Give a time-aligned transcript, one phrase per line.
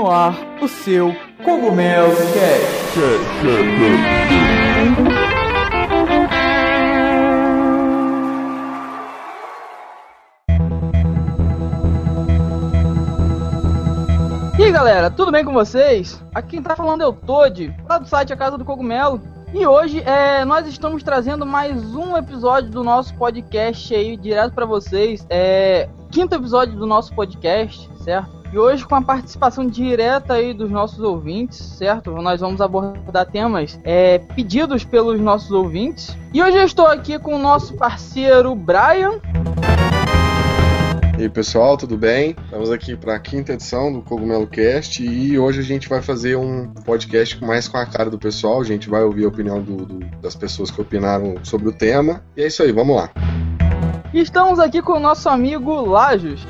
[0.00, 2.98] no ar o seu Cogumelo Cast.
[14.58, 16.18] E aí galera, tudo bem com vocês?
[16.34, 19.20] Aqui quem tá falando é o Todd, lá do site A Casa do Cogumelo.
[19.52, 24.64] E hoje é, nós estamos trazendo mais um episódio do nosso podcast aí, direto para
[24.64, 25.26] vocês.
[25.28, 28.39] É, quinto episódio do nosso podcast, certo?
[28.52, 32.10] E hoje com a participação direta aí dos nossos ouvintes, certo?
[32.10, 36.16] Nós vamos abordar temas é, pedidos pelos nossos ouvintes.
[36.34, 39.20] E hoje eu estou aqui com o nosso parceiro Brian.
[41.16, 42.34] E aí pessoal, tudo bem?
[42.44, 46.34] Estamos aqui para a quinta edição do Cogumelo Cast e hoje a gente vai fazer
[46.34, 48.60] um podcast mais com a cara do pessoal.
[48.60, 52.24] A gente vai ouvir a opinião do, do, das pessoas que opinaram sobre o tema.
[52.36, 53.10] E é isso aí, vamos lá.
[54.12, 56.44] Estamos aqui com o nosso amigo Lajos.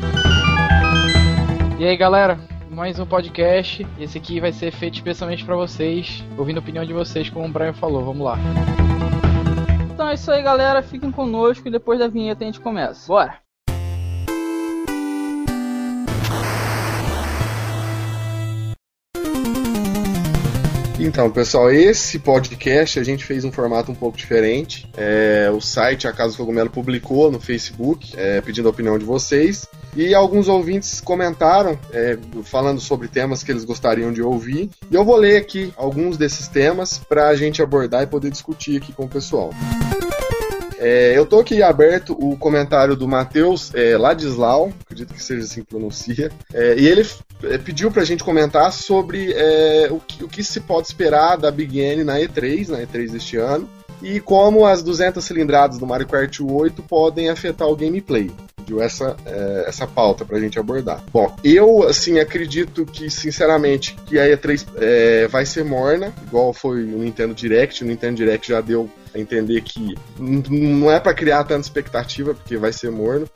[1.80, 2.38] E aí galera,
[2.70, 3.86] mais um podcast.
[3.98, 7.50] Esse aqui vai ser feito especialmente para vocês, ouvindo a opinião de vocês, como o
[7.50, 8.04] Brian falou.
[8.04, 8.36] Vamos lá.
[9.90, 10.82] Então é isso aí, galera.
[10.82, 13.08] Fiquem conosco e depois da vinheta a gente começa.
[13.08, 13.38] Bora!
[21.02, 24.86] Então, pessoal, esse podcast a gente fez um formato um pouco diferente.
[24.94, 29.04] É, o site A Casa do Cogumelo publicou no Facebook, é, pedindo a opinião de
[29.06, 29.66] vocês.
[29.96, 34.68] E alguns ouvintes comentaram, é, falando sobre temas que eles gostariam de ouvir.
[34.90, 38.76] E eu vou ler aqui alguns desses temas para a gente abordar e poder discutir
[38.76, 39.54] aqui com o pessoal.
[40.80, 45.60] É, eu tô aqui aberto o comentário do Matheus é, Ladislau, acredito que seja assim
[45.60, 47.06] que pronuncia, é, e ele
[47.44, 51.50] é, pediu pra gente comentar sobre é, o que, o, que, se pode esperar da
[51.50, 53.68] Big N na E3, na E3 deste ano,
[54.02, 58.30] e como as 200 cilindradas do Mario Kart 8 podem afetar o gameplay.
[58.80, 61.02] Essa, é, essa pauta pra gente abordar.
[61.12, 66.84] Bom, eu, assim, acredito que, sinceramente, que a E3 é, vai ser morna, igual foi
[66.84, 67.82] o Nintendo Direct.
[67.82, 72.56] O Nintendo Direct já deu a entender que não é para criar tanta expectativa, porque
[72.56, 73.28] vai ser morno.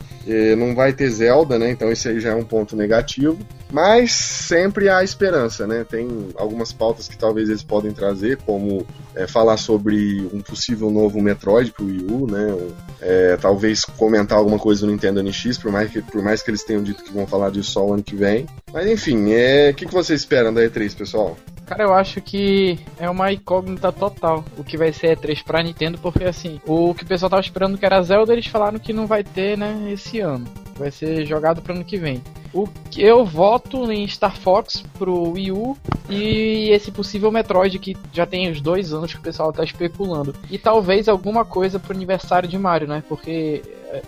[0.57, 1.71] não vai ter Zelda, né?
[1.71, 3.37] Então esse aí já é um ponto negativo.
[3.71, 5.83] Mas sempre há esperança, né?
[5.83, 11.21] Tem algumas pautas que talvez eles podem trazer, como é, falar sobre um possível novo
[11.21, 12.55] Metroid pro Wii U, né?
[13.01, 16.63] É, talvez comentar alguma coisa no Nintendo NX, por mais, que, por mais que eles
[16.63, 18.45] tenham dito que vão falar disso só o ano que vem.
[18.75, 21.37] Mas enfim, é, o que, que vocês esperam da E3, pessoal?
[21.65, 25.97] Cara, eu acho que é uma incógnita total o que vai ser E3 pra Nintendo,
[25.97, 29.07] porque assim, o que o pessoal tava esperando que era Zelda, eles falaram que não
[29.07, 30.45] vai ter, né, esse ano.
[30.77, 32.21] Vai ser jogado pro ano que vem.
[32.53, 35.77] O que eu voto em Star Fox pro Wii U
[36.09, 40.35] e esse possível Metroid que já tem os dois anos que o pessoal tá especulando.
[40.51, 43.01] E talvez alguma coisa pro aniversário de Mario, né?
[43.07, 43.61] Porque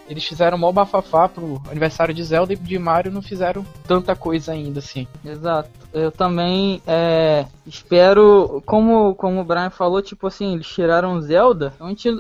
[0.10, 4.52] eles fizeram mó bafafá pro aniversário de Zelda e de Mario não fizeram tanta coisa
[4.52, 5.08] ainda assim.
[5.26, 5.70] Exato.
[5.94, 11.74] Eu também é, espero, como, como o Brian falou, tipo assim, eles tiraram Zelda.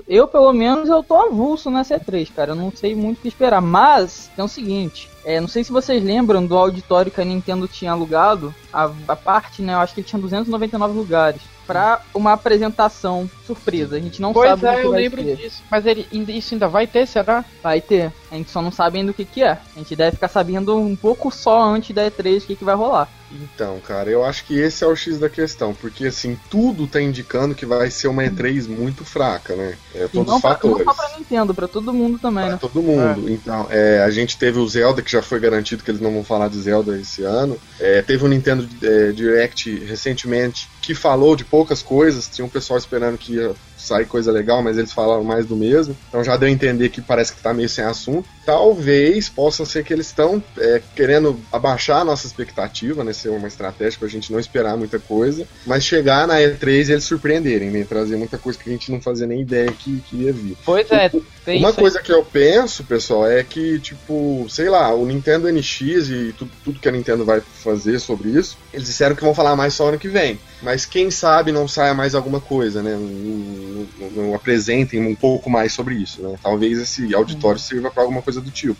[0.07, 2.51] Eu, pelo menos, eu tô avulso na C3, cara.
[2.51, 3.61] Eu não sei muito o que esperar.
[3.61, 7.67] Mas, é o seguinte, é, não sei se vocês lembram do auditório que a Nintendo
[7.67, 8.53] tinha alugado.
[8.71, 9.73] A, a parte, né?
[9.73, 11.41] Eu acho que ele tinha 299 lugares.
[11.67, 13.97] Pra uma apresentação surpresa.
[13.97, 15.35] A gente não pois sabe é, o que eu vai lembro ser.
[15.35, 15.63] disso.
[15.69, 17.43] Mas ele, isso ainda vai ter, será?
[17.61, 18.11] Vai ter.
[18.31, 19.51] A gente só não sabe ainda o que, que é.
[19.51, 22.75] A gente deve ficar sabendo um pouco só antes da E3 o que, que vai
[22.75, 23.09] rolar.
[23.29, 27.01] Então, cara, eu acho que esse é o X da questão, porque assim, tudo tá
[27.01, 29.75] indicando que vai ser uma E3 muito fraca, né?
[29.93, 30.77] É, todos os fatores.
[30.77, 32.59] Pra, não só pra Nintendo, pra todo mundo também, Pra né?
[32.61, 33.29] todo mundo.
[33.29, 36.23] Então, é, a gente teve o Zelda, que já foi garantido que eles não vão
[36.23, 37.57] falar de Zelda esse ano.
[37.79, 42.29] É, teve o Nintendo é, Direct recentemente que falou de poucas coisas.
[42.29, 45.95] Tinha um pessoal esperando que ia sair coisa legal, mas eles falaram mais do mesmo.
[46.09, 48.27] Então já deu a entender que parece que tá meio sem assunto.
[48.45, 53.13] Talvez possa ser que eles estão é, querendo abaixar a nossa expectativa, né?
[53.13, 55.47] Ser uma estratégia pra gente não esperar muita coisa.
[55.65, 57.85] Mas chegar na E3 e eles surpreenderem, né?
[57.87, 60.57] Trazer muita coisa que a gente não fazia nem ideia que, que ia vir.
[60.65, 61.09] Pois é,
[61.45, 66.09] tem Uma coisa que eu penso, pessoal, é que, tipo, sei lá, o Nintendo NX
[66.09, 69.55] e tudo, tudo que a Nintendo vai fazer sobre isso, eles disseram que vão falar
[69.55, 70.39] mais só ano que vem.
[70.61, 72.95] Mas quem sabe não saia mais alguma coisa, né?
[72.95, 73.66] Não,
[74.15, 76.35] não- apresentem um pouco mais sobre isso, né?
[76.41, 78.79] Talvez esse auditório sirva pra alguma coisa do tipo.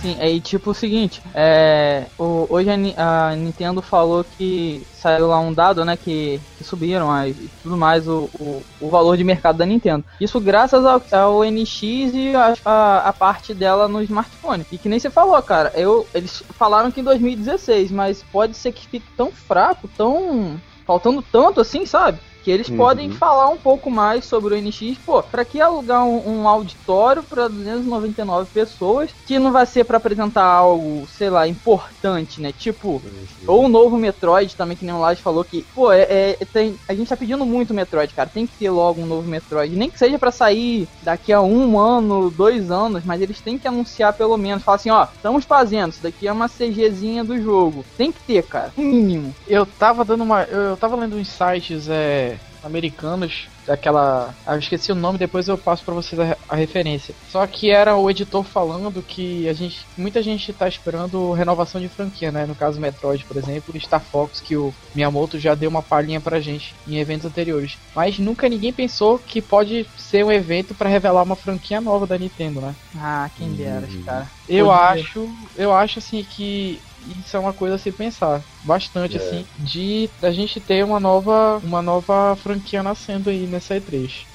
[0.00, 5.40] Sim, aí tipo o seguinte, é, o- hoje a, a Nintendo falou que saiu lá
[5.40, 9.24] um dado, né, que, que subiram aí e tudo mais o, o, o valor de
[9.24, 10.04] mercado da Nintendo.
[10.20, 14.64] Isso graças ao, ao NX e a, a, a parte dela no smartphone.
[14.70, 18.70] E que nem você falou, cara, eu, eles falaram que em 2016, mas pode ser
[18.70, 22.20] que fique tão fraco, tão faltando tanto assim, sabe?
[22.48, 22.78] Que eles uhum.
[22.78, 24.96] podem falar um pouco mais sobre o NX.
[25.04, 29.98] Pô, pra que alugar um, um auditório pra 299 pessoas que não vai ser para
[29.98, 32.50] apresentar algo, sei lá, importante, né?
[32.50, 33.26] Tipo, uhum.
[33.46, 36.78] ou o novo Metroid também, que nem o Lars falou que, pô, é, é, tem,
[36.88, 38.30] a gente tá pedindo muito Metroid, cara.
[38.32, 39.76] Tem que ter logo um novo Metroid.
[39.76, 43.68] Nem que seja para sair daqui a um ano, dois anos, mas eles têm que
[43.68, 44.64] anunciar pelo menos.
[44.64, 47.84] Falar assim, ó, estamos fazendo, isso daqui é uma CGzinha do jogo.
[47.98, 48.72] Tem que ter, cara.
[48.78, 49.34] mínimo.
[49.46, 50.44] Eu tava dando uma.
[50.44, 54.34] Eu tava lendo uns sites é, americanos daquela.
[54.46, 57.14] Ah, eu esqueci o nome, depois eu passo para vocês a, a, referência.
[57.28, 59.86] Só que era o editor falando que a gente.
[59.96, 62.46] Muita gente tá esperando renovação de franquia, né?
[62.46, 66.40] No caso Metroid, por exemplo, Star Fox, que o Miyamoto já deu uma palhinha pra
[66.40, 67.76] gente em eventos anteriores.
[67.94, 72.18] Mas nunca ninguém pensou que pode ser um evento para revelar uma franquia nova da
[72.18, 72.74] Nintendo, né?
[72.96, 74.02] Ah, quem dera, hum.
[74.04, 74.26] cara.
[74.48, 76.80] Eu acho, eu acho assim que
[77.20, 79.20] isso é uma coisa a se pensar bastante é.
[79.20, 84.26] assim de a gente ter uma nova uma nova franquia nascendo aí nessa E3.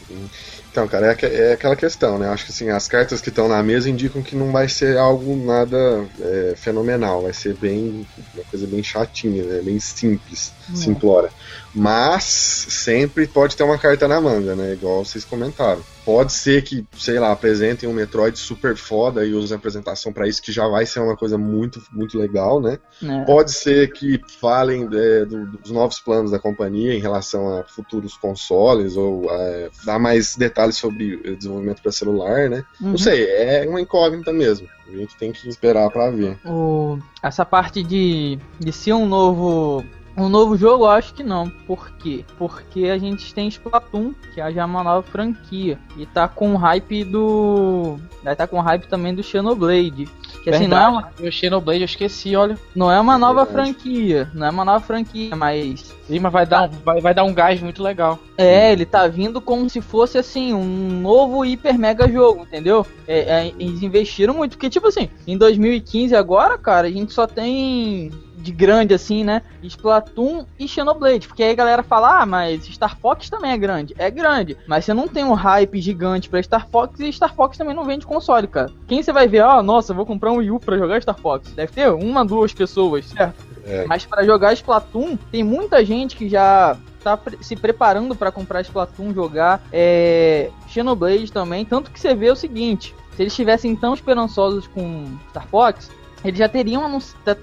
[0.73, 2.27] Então, cara, é, é, aquela questão, né?
[2.27, 5.35] Acho que assim, as cartas que estão na mesa indicam que não vai ser algo
[5.35, 5.77] nada
[6.19, 9.61] é, fenomenal, vai ser bem uma coisa bem chatinha, né?
[9.61, 10.75] Bem simples, é.
[10.75, 11.29] simplória.
[11.75, 14.73] Mas sempre pode ter uma carta na manga, né?
[14.73, 15.81] Igual vocês comentaram.
[16.03, 20.27] Pode ser que, sei lá, apresentem um Metroid super foda e usem a apresentação para
[20.27, 22.79] isso, que já vai ser uma coisa muito, muito legal, né?
[23.01, 23.25] É.
[23.25, 28.15] Pode ser que falem é, do, dos novos planos da companhia em relação a futuros
[28.17, 32.65] consoles ou é, dar mais detalhes sobre desenvolvimento para celular, né?
[32.81, 32.91] Uhum.
[32.91, 34.67] Não sei, é uma incógnita mesmo.
[34.87, 36.37] A gente tem que esperar para ver.
[36.45, 39.83] O, essa parte de, de ser um novo
[40.15, 41.49] um novo jogo, eu acho que não.
[41.49, 42.23] Por quê?
[42.37, 45.79] Porque a gente tem Splatoon, que é já uma nova franquia.
[45.97, 47.97] E tá com o hype do.
[48.23, 50.07] Vai tá com o hype também do Xenoblade.
[50.43, 51.09] Que assim, não é uma...
[51.21, 52.57] O Xenoblade eu esqueci, olha.
[52.75, 54.29] Não é uma nova franquia.
[54.33, 55.95] Não é uma nova franquia, mas.
[56.07, 58.19] Sim, mas vai dar, um, vai, vai dar um gás muito legal.
[58.37, 62.85] É, ele tá vindo como se fosse assim, um novo hiper mega jogo, entendeu?
[63.07, 67.25] É, é, eles investiram muito, porque tipo assim, em 2015 agora, cara, a gente só
[67.25, 68.11] tem
[68.43, 69.41] de grande assim, né?
[69.63, 71.27] Splatoon e Xenoblade.
[71.27, 73.95] Porque aí a galera fala, ah, mas Star Fox também é grande.
[73.97, 77.57] É grande, mas você não tem um hype gigante pra Star Fox e Star Fox
[77.57, 78.69] também não vende console, cara.
[78.85, 81.17] Quem você vai ver, ah, oh, nossa, vou comprar um Wii U pra jogar Star
[81.17, 81.51] Fox?
[81.53, 83.45] Deve ter uma, duas pessoas, certo?
[83.65, 83.85] É.
[83.85, 89.13] Mas para jogar Splatoon, tem muita gente que já tá se preparando para comprar Splatoon,
[89.13, 91.63] jogar é, Xenoblade também.
[91.63, 95.89] Tanto que você vê o seguinte: se eles estivessem tão esperançosos com Star Fox,
[96.23, 96.99] eles já teriam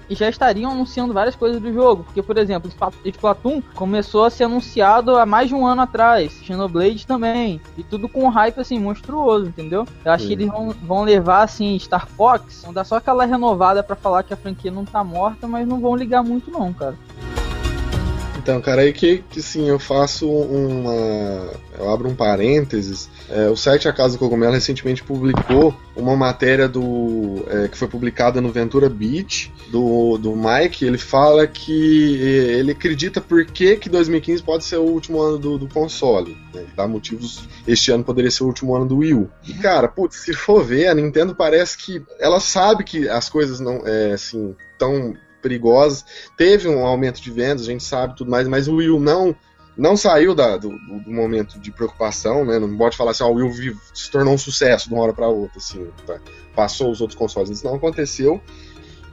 [0.09, 2.03] já estariam anunciando várias coisas do jogo.
[2.03, 2.71] Porque, por exemplo,
[3.05, 6.33] Splatoon começou a ser anunciado há mais de um ano atrás.
[6.43, 7.61] Xenoblade também.
[7.77, 9.87] E tudo com um hype assim, monstruoso, entendeu?
[10.03, 10.27] Eu acho Sim.
[10.27, 14.23] que eles vão, vão levar assim, Star Fox, vão dar só aquela renovada para falar
[14.23, 16.95] que a franquia não tá morta, mas não vão ligar muito não, cara.
[18.41, 21.51] Então, cara, aí que, que sim, eu faço uma.
[21.77, 23.07] Eu abro um parênteses.
[23.31, 27.87] É, o site A Casa do Cogumelo recentemente publicou uma matéria do é, que foi
[27.87, 30.85] publicada no Ventura Beach do, do Mike.
[30.85, 35.57] Ele fala que ele acredita por que, que 2015 pode ser o último ano do,
[35.57, 36.37] do console.
[36.53, 36.65] Né?
[36.75, 37.47] Dá motivos.
[37.65, 39.29] Este ano poderia ser o último ano do Wii U.
[39.47, 43.59] E, cara, putz, se for ver, a Nintendo parece que ela sabe que as coisas
[43.59, 46.05] não é assim tão perigosas.
[46.37, 49.35] Teve um aumento de vendas, a gente sabe tudo mais, mas o Will não
[49.77, 52.59] não saiu da, do, do, momento de preocupação, né?
[52.59, 55.27] Não pode falar assim, ó, o Will se tornou um sucesso de uma hora para
[55.27, 56.19] outra, assim, tá?
[56.55, 57.49] passou os outros consoles.
[57.49, 58.41] Isso não aconteceu.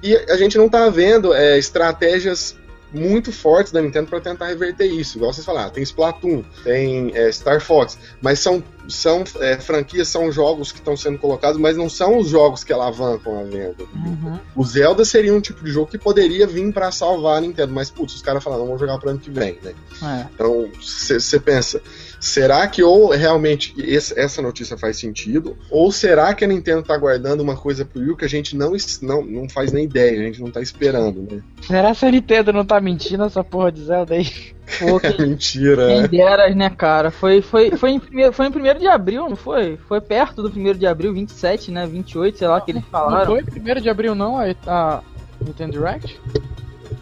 [0.02, 2.56] E a gente não tá vendo é, estratégias
[2.92, 5.18] muito fortes da Nintendo para tentar reverter isso.
[5.18, 10.30] Igual vocês falaram, tem Splatoon, tem é, Star Fox, mas são, são é, franquias, são
[10.32, 13.84] jogos que estão sendo colocados, mas não são os jogos que alavancam a venda.
[13.94, 14.38] Uhum.
[14.56, 17.90] O Zelda seria um tipo de jogo que poderia vir para salvar a Nintendo, mas
[17.90, 19.74] putz, os caras falaram, vamos jogar pro ano que vem, né?
[20.02, 20.26] É.
[20.34, 21.80] Então, você pensa,
[22.20, 23.74] Será que ou realmente
[24.16, 28.16] essa notícia faz sentido, ou será que a Nintendo tá guardando uma coisa pro Wii
[28.16, 31.42] que a gente não, não, não faz nem ideia, a gente não tá esperando, né?
[31.62, 34.28] Será que a Nintendo não tá mentindo essa porra de Zelda aí?
[34.78, 35.20] Pô, que...
[35.20, 35.86] Mentira.
[35.86, 36.08] Quem é.
[36.08, 37.10] dera, né, cara?
[37.10, 39.76] Foi, foi, foi, em primeiro, foi em 1 de abril, não foi?
[39.88, 41.86] Foi perto do 1 de abril, 27, né?
[41.86, 43.34] 28, sei lá, que eles falaram.
[43.34, 45.02] Não foi 1 de abril, não, a, a
[45.40, 46.20] Nintendo Direct?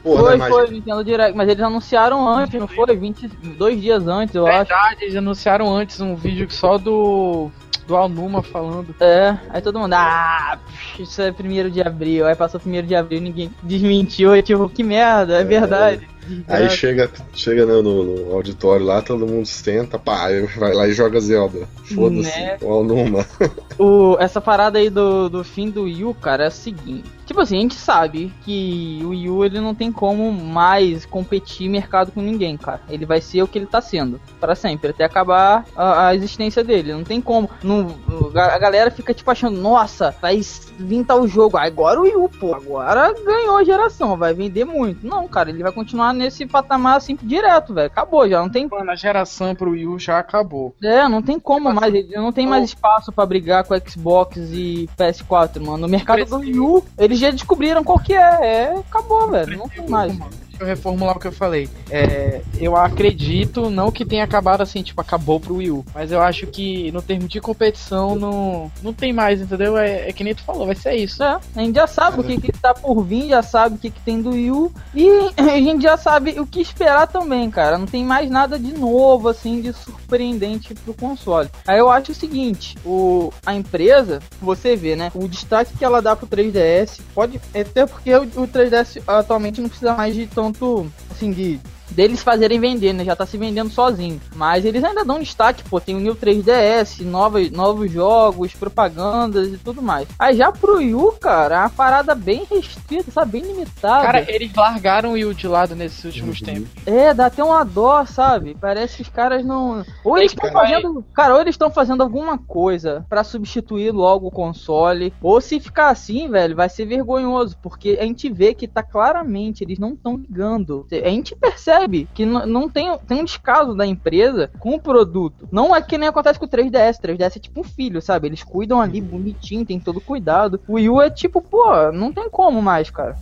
[0.03, 2.97] Porra, foi, né, foi, Nintendo Direct, mas eles anunciaram antes, não foi?
[2.97, 4.83] 22 dias antes, eu Verdade, acho.
[4.83, 7.51] Verdade, eles anunciaram antes um vídeo só do.
[7.87, 8.95] Do Alnuma falando.
[9.01, 10.59] É, aí todo mundo, ah,
[10.99, 12.27] isso é primeiro de abril.
[12.27, 14.35] Aí passou primeiro de abril ninguém desmentiu.
[14.35, 16.09] Eu, tipo, que merda, é, é verdade.
[16.49, 20.27] Aí chega, chega no, no, auditório lá, todo mundo senta, pá,
[20.57, 21.69] vai lá e joga Zelda.
[21.95, 22.59] Foda-se, né?
[22.61, 23.25] o Alnuma.
[23.79, 27.16] O, essa parada aí do, do fim do Yu, cara, é o seguinte.
[27.27, 31.05] Tipo tipo assim, a gente sabe que o Wii U ele não tem como mais
[31.05, 32.81] competir mercado com ninguém, cara.
[32.89, 36.65] Ele vai ser o que ele tá sendo para sempre, até acabar a, a, existência
[36.65, 36.95] dele.
[36.95, 37.51] Não tem como.
[37.63, 37.95] Não,
[38.35, 40.41] a galera fica tipo achando, nossa, vai
[40.79, 41.59] vir tal jogo.
[41.59, 45.07] Agora o Wii U, pô, agora ganhou a geração, vai vender muito.
[45.07, 47.89] Não, cara, ele vai continuar nesse patamar assim direto, velho.
[47.89, 48.67] Acabou já, não tem.
[48.67, 50.75] Mano, a geração pro Wii U já acabou.
[50.83, 51.93] É, não tem como mais.
[51.93, 55.79] Ele não tem mais espaço para brigar com Xbox e PS4, mano.
[55.79, 56.85] No mercado do Wii U,
[57.17, 58.19] eles já descobriram qual que é.
[58.19, 59.59] É, acabou, velho.
[59.59, 60.13] Não tem mais.
[60.57, 61.69] Deixa eu reformular o que eu falei.
[61.91, 65.85] É, eu acredito, não que tenha acabado assim, tipo, acabou pro Wii U.
[65.95, 69.77] Mas eu acho que no termo de competição não, não tem mais, entendeu?
[69.77, 71.23] É, é que nem tu falou, vai ser isso.
[71.23, 73.91] É, a gente já sabe o que, que tá por vir, já sabe o que,
[73.91, 74.73] que tem do Wii U.
[74.95, 77.77] E a gente já sabe o que esperar também, cara.
[77.77, 81.51] Não tem mais nada de novo, assim, de surpreendente pro console.
[81.67, 85.13] Aí eu acho o seguinte, o, a empresa, você vê, né?
[85.15, 87.39] O destaque que ela dá pro 3DS, pode.
[87.55, 92.23] Até porque o, o 3DS atualmente não precisa mais de tão tanto, assim, de deles
[92.23, 93.05] fazerem vender, né?
[93.05, 94.21] Já tá se vendendo sozinho.
[94.35, 99.59] Mas eles ainda dão destaque, pô, tem o New 3DS, novos, novos jogos, propagandas e
[99.59, 100.09] tudo mais.
[100.19, 103.41] Aí já pro Yu, cara, é uma parada bem restrita, sabe?
[103.41, 104.05] Bem limitada.
[104.05, 106.47] Cara, eles largaram o Yu de lado nesses últimos uhum.
[106.47, 106.71] tempos.
[106.87, 108.57] É, dá até uma dó, sabe?
[108.61, 109.85] Parece que os caras não.
[110.05, 111.05] Ou eles estão fazendo.
[111.15, 115.13] Cara, ou eles estão fazendo alguma coisa para substituir logo o console.
[115.21, 117.57] Ou se ficar assim, velho, vai ser vergonhoso.
[117.63, 120.87] Porque a gente vê que tá claramente, eles não estão ligando.
[120.91, 125.49] A gente percebe percebe que não tem, tem um descaso da empresa com o produto.
[125.53, 127.01] Não é que nem acontece com o 3DS.
[127.01, 128.29] 3DS é tipo um filho, sabe?
[128.29, 130.61] Eles cuidam ali bonitinho, tem todo cuidado.
[130.67, 133.17] O Wii U é tipo, pô, não tem como mais, cara.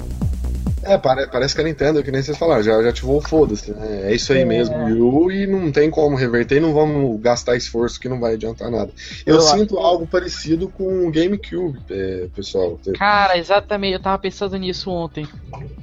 [0.87, 4.02] É, parece que a Nintendo, que nem vocês falaram, já, já ativou o foda-se, né?
[4.04, 4.44] É isso aí é.
[4.44, 8.34] mesmo, Wii U, e não tem como reverter, não vamos gastar esforço que não vai
[8.34, 8.90] adiantar nada.
[9.25, 9.87] Eu, eu sinto acho.
[9.87, 12.78] algo parecido com o GameCube, é, pessoal.
[12.99, 15.26] Cara, exatamente, eu tava pensando nisso ontem.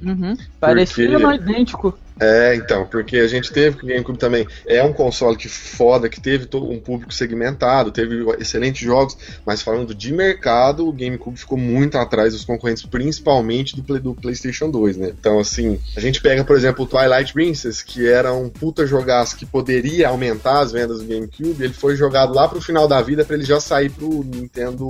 [0.03, 0.35] Uhum.
[0.59, 1.97] Parecido, mas idêntico.
[2.21, 6.07] É, então, porque a gente teve que o GameCube também é um console que foda,
[6.07, 11.57] que teve um público segmentado, teve excelentes jogos, mas falando de mercado, o GameCube ficou
[11.57, 15.13] muito atrás dos concorrentes, principalmente do, do PlayStation 2, né?
[15.19, 19.35] Então, assim, a gente pega, por exemplo, o Twilight Princess, que era um puta jogaço
[19.35, 23.25] que poderia aumentar as vendas do GameCube, ele foi jogado lá pro final da vida
[23.25, 24.85] para ele já sair pro Nintendo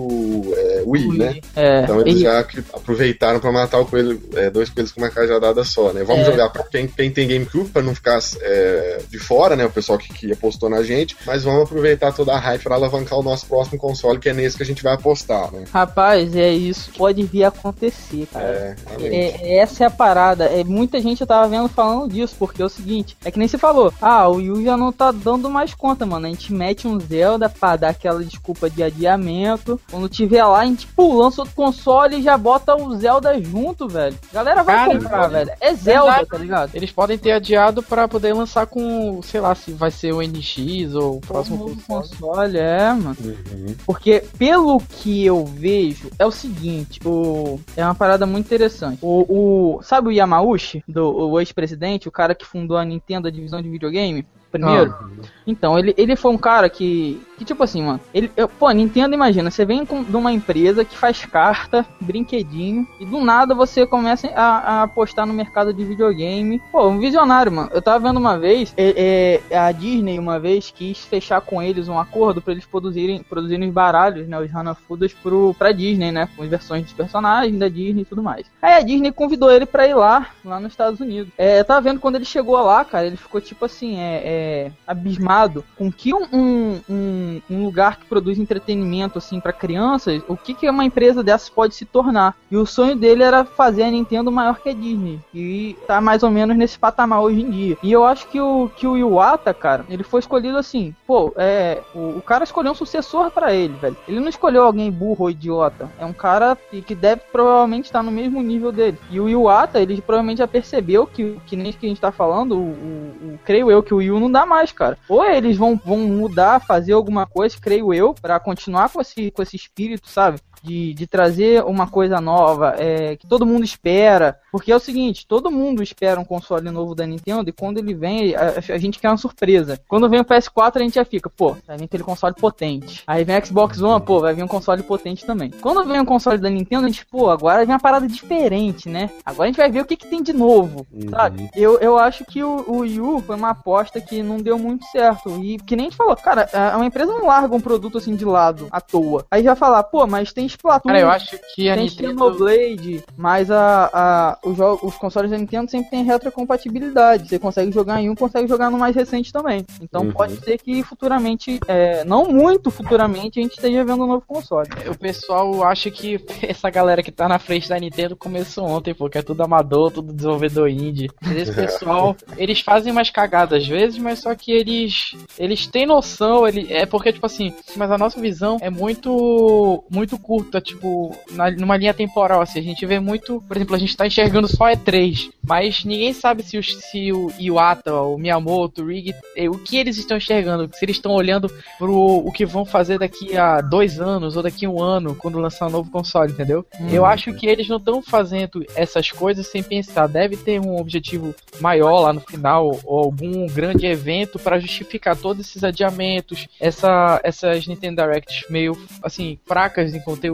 [0.54, 1.40] é, Wii, Wii, né?
[1.56, 2.24] É, então eles e...
[2.24, 2.40] já
[2.74, 6.04] aproveitaram para matar o coelho, é, dois coelhos com uma cajadada só, né?
[6.04, 6.32] Vamos é.
[6.32, 9.66] jogar pra quem, quem tem GameCube para não ficar é, de fora, né?
[9.66, 13.20] O pessoal que, que apostou na gente, mas vamos aproveitar toda a hype para alavancar
[13.20, 15.66] o nosso próximo console, que é nesse que a gente vai apostar, né?
[15.72, 16.92] Rapaz, é isso.
[16.98, 18.46] Pode vir a acontecer, cara.
[18.46, 20.46] É, é, essa é a parada.
[20.46, 23.48] É, muita gente eu tava vendo falando disso, porque é o seguinte, é que nem
[23.48, 26.28] você falou, ah, o Yu já não tá dando mais conta, mano.
[26.28, 29.80] A gente mete um Zelda pra dar aquela desculpa de adiamento.
[29.90, 33.88] Quando tiver lá, a gente, pô, lança outro console e já bota o Zelda junto,
[33.88, 34.18] velho.
[34.32, 35.52] A galera vai cara, comprar, velho.
[35.60, 36.72] É Zelda, tá ligado?
[36.74, 40.96] Eles podem ter adiado para poder lançar com, sei lá, se vai ser o NX
[40.96, 42.58] ou o próximo console.
[42.58, 43.18] é, mano.
[43.24, 43.76] Uhum.
[43.86, 49.00] Porque pelo que eu vejo, é o seguinte, o é uma parada muito interessante.
[49.02, 53.62] O, o sabe o Yamauchi, do ex-presidente, o cara que fundou a Nintendo, a divisão
[53.62, 54.26] de videogame?
[54.52, 54.94] Primeiro.
[55.00, 55.12] Ah.
[55.46, 59.14] Então, ele, ele foi um cara que, que tipo assim, mano, ele, eu, pô, Nintendo,
[59.14, 63.86] imagina, você vem com, de uma empresa que faz carta, brinquedinho, e do nada você
[63.86, 66.62] começa a, a apostar no mercado de videogame.
[66.72, 67.70] Pô, um visionário, mano.
[67.74, 71.88] Eu tava vendo uma vez, é, é, a Disney uma vez quis fechar com eles
[71.88, 76.30] um acordo para eles produzirem, produzirem os baralhos, né, os Hanafudas pro, pra Disney, né,
[76.36, 78.46] com as versões dos personagens da Disney e tudo mais.
[78.62, 81.32] Aí a Disney convidou ele pra ir lá, lá nos Estados Unidos.
[81.38, 84.41] É, eu tava vendo quando ele chegou lá, cara, ele ficou tipo assim, é, é
[84.42, 90.36] é, abismado com que um, um, um, lugar que produz entretenimento assim para crianças, o
[90.36, 92.36] que, que uma empresa dessas pode se tornar.
[92.50, 95.20] E o sonho dele era fazer a Nintendo maior que a Disney.
[95.34, 97.78] E tá mais ou menos nesse patamar hoje em dia.
[97.84, 100.96] E eu acho que o, que o Iwata, cara, ele foi escolhido assim.
[101.06, 103.98] Pô, é, o, o cara escolheu um sucessor para ele, velho.
[104.08, 105.90] Ele não escolheu alguém burro ou idiota.
[106.00, 108.98] É um cara que deve provavelmente estar no mesmo nível dele.
[109.10, 112.58] E o Iwata, ele provavelmente já percebeu que, que nem que a gente tá falando,
[112.58, 114.98] o, o, o creio eu que o Yu não dá mais, cara.
[115.08, 119.42] Ou eles vão, vão mudar, fazer alguma coisa, creio eu, para continuar com esse, com
[119.42, 120.40] esse espírito, sabe?
[120.64, 124.40] De, de trazer uma coisa nova é, que todo mundo espera.
[124.52, 127.94] Porque é o seguinte, todo mundo espera um console novo da Nintendo e quando ele
[127.94, 129.80] vem, a, a gente quer uma surpresa.
[129.88, 133.04] Quando vem o PS4, a gente já fica, pô, vai vir aquele console potente.
[133.08, 135.50] Aí vem o Xbox One, pô, vai vir um console potente também.
[135.50, 139.10] Quando vem um console da Nintendo, a gente, pô, agora vem uma parada diferente, né?
[139.26, 141.10] Agora a gente vai ver o que, que tem de novo, uhum.
[141.10, 141.50] sabe?
[141.56, 144.86] Eu, eu acho que o, o Wii U foi uma aposta que não deu muito
[144.86, 145.30] certo.
[145.44, 148.16] E que nem a gente falou, cara, a, uma empresa não larga um produto assim
[148.16, 149.26] de lado à toa.
[149.32, 150.90] Aí já falar, pô, mas tem Splatoon.
[150.92, 152.10] Cara, eu acho que a tem Nintendo.
[152.10, 157.30] Xenoblade, mas a, a, os, jogos, os consoles da Nintendo sempre tem retrocompatibilidade.
[157.30, 159.66] Você consegue jogar em um, consegue jogar no mais recente também.
[159.82, 160.12] Então Uhum.
[160.12, 164.68] pode ser que futuramente, é, não muito futuramente, a gente esteja vendo um novo console.
[164.90, 169.18] O pessoal acha que essa galera que tá na frente da Nintendo começou ontem, porque
[169.20, 171.10] é tudo amador, tudo desenvolvedor indie.
[171.22, 175.86] Mas esse pessoal, eles fazem umas cagadas às vezes, mas só que eles eles têm
[175.86, 181.16] noção, ele é porque tipo assim, mas a nossa visão é muito muito curta, tipo,
[181.32, 184.48] na, numa linha temporal, assim, a gente vê muito, por exemplo, a gente tá enxergando
[184.48, 189.50] só E3, mas ninguém sabe se, os, se o Iwata, o Miyamoto, o Rig, eh,
[189.50, 193.38] o que eles estão enxergando, se eles estão olhando pro o que vão fazer daqui
[193.38, 196.66] a dois anos ou daqui a um ano, quando lançar um novo console, entendeu?
[196.92, 200.08] Eu acho que eles não estão fazendo essas coisas sem pensar.
[200.08, 205.48] Deve ter um objetivo maior lá no final, ou algum grande evento para justificar todos
[205.48, 210.31] esses adiamentos, essa, essas Nintendo Directs meio assim, fracas em conteúdo.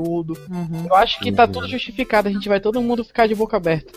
[0.87, 1.51] Eu acho que tá Uhum.
[1.51, 3.91] tudo justificado, a gente vai todo mundo ficar de boca aberta.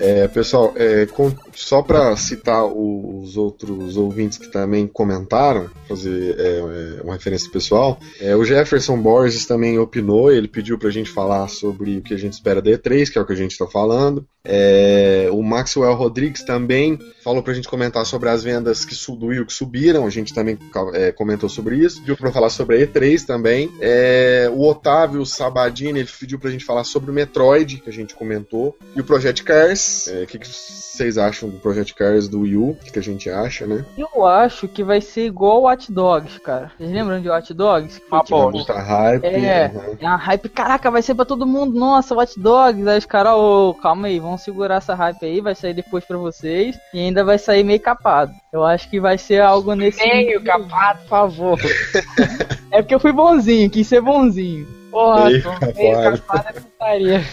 [0.00, 6.36] É, pessoal, é, com- só para citar o- os outros ouvintes que também comentaram, fazer
[6.38, 11.10] é, é, uma referência pessoal, é, o Jefferson Borges também opinou, ele pediu pra gente
[11.10, 13.56] falar sobre o que a gente espera da E3, que é o que a gente
[13.56, 14.26] tá falando.
[14.48, 19.26] É, o Maxwell Rodrigues também falou pra gente comentar sobre as vendas que, su- do
[19.26, 20.56] Wii que subiram, a gente também
[20.94, 22.00] é, comentou sobre isso.
[22.00, 23.70] Pediu pra falar sobre a E3 também.
[23.80, 28.14] É, o Otávio Sabadini ele pediu pra gente falar sobre o Metroid, que a gente
[28.14, 30.06] comentou, e o Project Cars.
[30.08, 32.70] É, O que, que vocês acham do Project Cars do Wii U?
[32.70, 33.84] O que, que a gente acha, né?
[33.98, 36.72] Eu acho que vai ser igual Watch Dogs, cara.
[36.78, 38.00] Vocês lembram de Watch Dogs?
[38.00, 38.50] Que foi, Ah, tipo.
[38.50, 39.24] Muita hype.
[39.24, 39.96] É, uhum.
[40.00, 42.86] é uma hype, caraca, vai ser pra todo mundo, nossa, Watch Dogs.
[42.88, 46.16] Aí os caras, ô, calma aí, vamos segurar essa hype aí, vai sair depois pra
[46.18, 46.78] vocês.
[46.92, 48.32] E ainda vai sair meio capado.
[48.52, 50.04] Eu acho que vai ser algo nesse.
[50.06, 51.58] Meio capado, por favor.
[52.72, 54.66] É porque eu fui bonzinho, quis ser bonzinho.
[54.90, 55.74] Porra, Meio tô capado.
[55.76, 57.24] meio capado é putaria.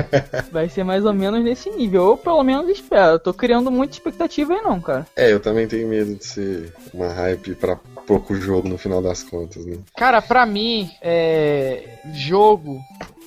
[0.50, 2.08] Vai ser mais ou menos nesse nível.
[2.08, 3.12] Eu pelo menos espero.
[3.12, 5.06] Eu tô criando muita expectativa aí não, cara.
[5.16, 7.76] É, eu também tenho medo de ser uma hype pra
[8.06, 9.78] pouco jogo no final das contas, né?
[9.96, 11.84] Cara, pra mim, é.
[12.12, 12.78] Jogo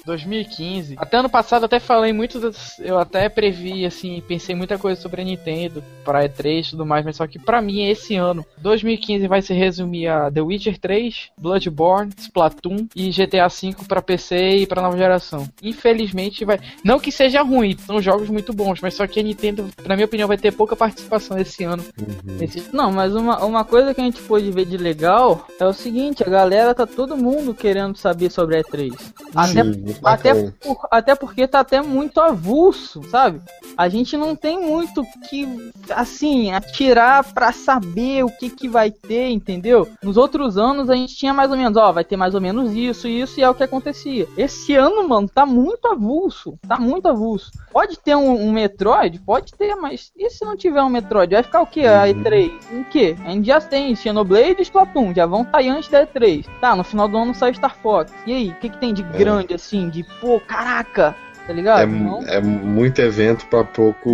[0.06, 0.96] 2015.
[0.98, 2.40] Até ano passado eu até falei muito.
[2.40, 6.86] das- eu até previ, assim, pensei muita coisa sobre a Nintendo, pra E3 e tudo
[6.86, 10.78] mais, mas só que pra mim, esse ano, 2015 vai se resumir a The Witcher
[10.80, 15.48] 3, Bloodborne, Splatoon e GTA V pra PC e pra nova geração.
[15.62, 16.60] Infelizmente vai.
[16.84, 20.06] Não que seja ruim, são jogos muito bons, mas só que a Nintendo, na minha
[20.06, 21.84] opinião, vai ter pouca participação esse ano.
[22.00, 22.36] Uhum.
[22.38, 22.64] Nesse...
[22.74, 26.24] Não, mas uma, uma coisa que a gente pôde ver de legal é o seguinte,
[26.24, 28.94] a galera tá todo mundo querendo saber sobre a E3.
[29.36, 29.62] Até,
[30.04, 33.42] Até, por- até porque tá até muito avulso, sabe?
[33.78, 39.30] A gente não tem muito que, assim, atirar pra saber o que que vai ter,
[39.30, 39.88] entendeu?
[40.04, 42.72] Nos outros anos a gente tinha mais ou menos, ó, vai ter mais ou menos
[42.74, 44.28] isso e isso e é o que acontecia.
[44.38, 47.52] Esse ano, mano, tá muito avulso, tá muito avulso.
[47.72, 49.20] Pode ter um, um Metroid?
[49.20, 51.34] Pode ter, mas e se não tiver um Metroid?
[51.34, 51.82] Vai ficar o quê?
[51.88, 52.10] A Uhum.
[52.24, 52.52] E3?
[52.72, 53.16] O quê?
[53.26, 56.46] A gente já tem Xenoblade e Splatoon, já vão sair antes da E3.
[56.62, 58.12] Tá, no final do ano sai Star Fox.
[58.28, 59.83] E aí, o que, que tem de grande assim?
[59.90, 61.16] De pô, caraca,
[61.48, 61.82] tá ligado?
[61.82, 64.10] É, Não, é muito evento pra pouco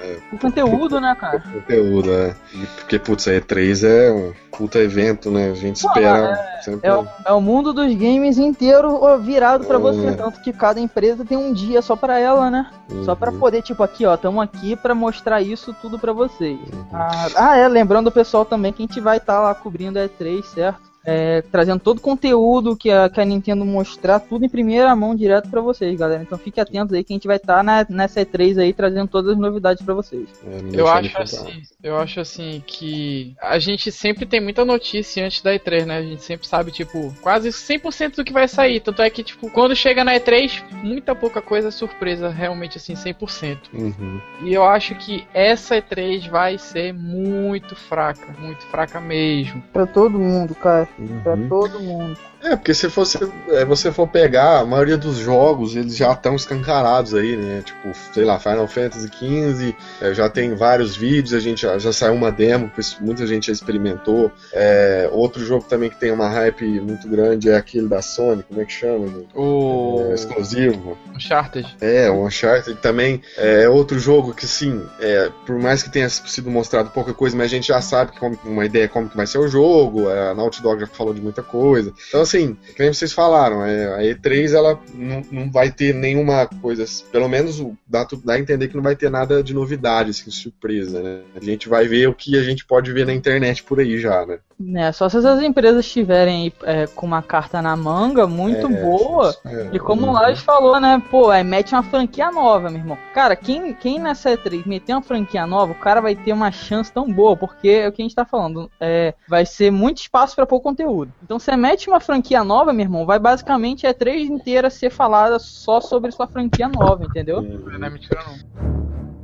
[0.00, 1.40] é, o conteúdo, né, cara?
[1.40, 2.34] conteúdo, né?
[2.76, 5.50] Porque, putz, a E3 é um puta evento, né?
[5.50, 6.88] A gente espera sempre.
[6.88, 10.12] É o, é o mundo dos games inteiro virado pra você, É.
[10.12, 12.70] tanto que cada empresa tem um dia só pra ela, né?
[13.04, 13.38] Só pra Uhum.
[13.38, 16.58] poder, tipo, aqui, ó, tamo aqui pra mostrar isso tudo pra vocês.
[16.72, 16.84] Uhum.
[16.92, 20.02] Ah, ah, é, lembrando o pessoal também que a gente vai estar lá cobrindo a
[20.06, 20.91] E3, certo?
[21.04, 25.14] É, trazendo todo o conteúdo que a, que a Nintendo mostrar, tudo em primeira mão
[25.14, 26.22] direto pra vocês, galera.
[26.22, 29.32] Então fique atentos aí que a gente vai estar na, nessa E3 aí trazendo todas
[29.32, 30.28] as novidades pra vocês.
[30.46, 35.42] É, Eu acho assim, eu acho assim que a gente sempre tem muita notícia antes
[35.42, 35.98] da E3, né?
[35.98, 38.80] A gente sempre sabe, tipo, quase 100% do que vai sair.
[38.80, 42.94] Tanto é que, tipo, quando chega na E3, muita pouca coisa é surpresa, realmente assim,
[42.94, 43.58] 100%.
[43.72, 44.20] Uhum.
[44.42, 49.62] E eu acho que essa E3 vai ser muito fraca, muito fraca mesmo.
[49.72, 50.88] Pra todo mundo, cara.
[50.98, 51.48] Uhum.
[51.48, 52.18] todo mundo.
[52.42, 53.18] É, porque se você,
[53.50, 57.62] é, você for pegar, a maioria dos jogos, eles já estão escancarados aí, né?
[57.64, 61.92] Tipo, sei lá, Final Fantasy XV, é, já tem vários vídeos, a gente já, já
[61.92, 64.30] saiu uma demo, muita gente já experimentou.
[64.52, 68.60] É, outro jogo também que tem uma hype muito grande é aquele da Sony, como
[68.60, 69.06] é que chama?
[69.06, 69.28] gente?
[69.34, 70.98] O É, exclusivo.
[71.14, 71.76] Uncharted.
[71.80, 76.50] É, o Uncharted também é outro jogo que, sim, é, por mais que tenha sido
[76.50, 79.38] mostrado pouca coisa, mas a gente já sabe que uma ideia como que vai ser
[79.38, 81.92] o jogo, a Naughty Dog já falou de muita coisa.
[82.08, 86.46] Então, assim, assim, nem vocês falaram, é, a E3 ela não, não vai ter nenhuma
[86.46, 90.30] coisa, pelo menos dá, dá a entender que não vai ter nada de novidade, assim,
[90.30, 91.20] surpresa, né?
[91.34, 94.24] A gente vai ver o que a gente pode ver na internet por aí já,
[94.24, 94.38] né?
[94.76, 99.34] É, só se as empresas estiverem é, com uma carta na manga muito é, boa.
[99.44, 101.02] É, e como o Lars falou, né?
[101.10, 102.98] Pô, aí mete uma franquia nova, meu irmão.
[103.12, 106.92] Cara, quem, quem nessa E3 meter uma franquia nova, o cara vai ter uma chance
[106.92, 108.70] tão boa, porque é o que a gente tá falando.
[108.80, 111.12] É, vai ser muito espaço para pôr conteúdo.
[111.22, 115.38] Então você mete uma franquia nova, meu irmão, vai basicamente a E3 inteira ser falada
[115.38, 117.42] só sobre sua franquia nova, entendeu?
[117.42, 119.21] Não é mentira, não.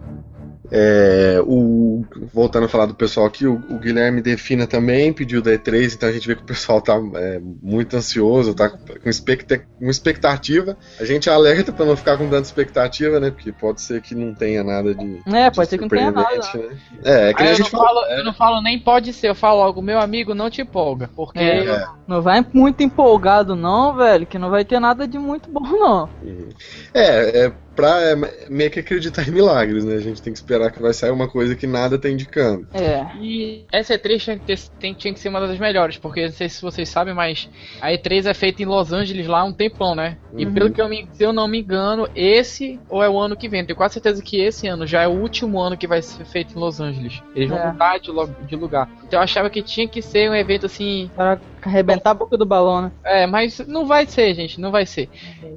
[0.70, 5.52] É, o, voltando a falar do pessoal aqui, o, o, Guilherme Defina também pediu da
[5.52, 9.58] E3, então a gente vê que o pessoal tá é, muito ansioso, tá com, expecta,
[9.58, 10.76] com expectativa.
[11.00, 13.30] A gente alerta para não ficar com tanta expectativa, né?
[13.30, 15.22] Porque pode ser que não tenha nada de.
[15.26, 16.36] É, pode ser que não tenha nada.
[16.36, 16.78] Né?
[17.02, 18.20] É, é que a gente eu, não falo, é.
[18.20, 21.08] eu não falo nem pode ser, eu falo logo, meu amigo, não te empolga.
[21.14, 21.38] Porque.
[21.38, 21.86] É.
[22.06, 26.08] Não vai muito empolgado, não, velho, que não vai ter nada de muito bom, não.
[26.94, 28.16] É, é pra é,
[28.50, 29.94] meio que acreditar em milagres, né?
[29.94, 32.66] A gente tem que esperar que vai sair uma coisa que nada tá indicando.
[32.74, 33.06] É.
[33.20, 36.32] E essa E3 tinha que, ter, tem, tinha que ser uma das melhores, porque não
[36.32, 37.48] sei se vocês sabem, mas
[37.80, 40.16] a E3 é feita em Los Angeles lá há um tempão, né?
[40.36, 40.52] E uhum.
[40.52, 43.48] pelo que eu me, se eu não me engano, esse ou é o ano que
[43.48, 43.64] vem.
[43.64, 46.56] Tenho quase certeza que esse ano já é o último ano que vai ser feito
[46.56, 47.22] em Los Angeles.
[47.32, 47.70] Eles vão é.
[47.70, 48.10] mudar de,
[48.48, 48.90] de lugar.
[49.04, 51.08] Então eu achava que tinha que ser um evento assim.
[51.14, 52.92] Para arrebentar a boca do balão, né?
[53.04, 55.08] É, mas não vai ser, gente, não vai ser.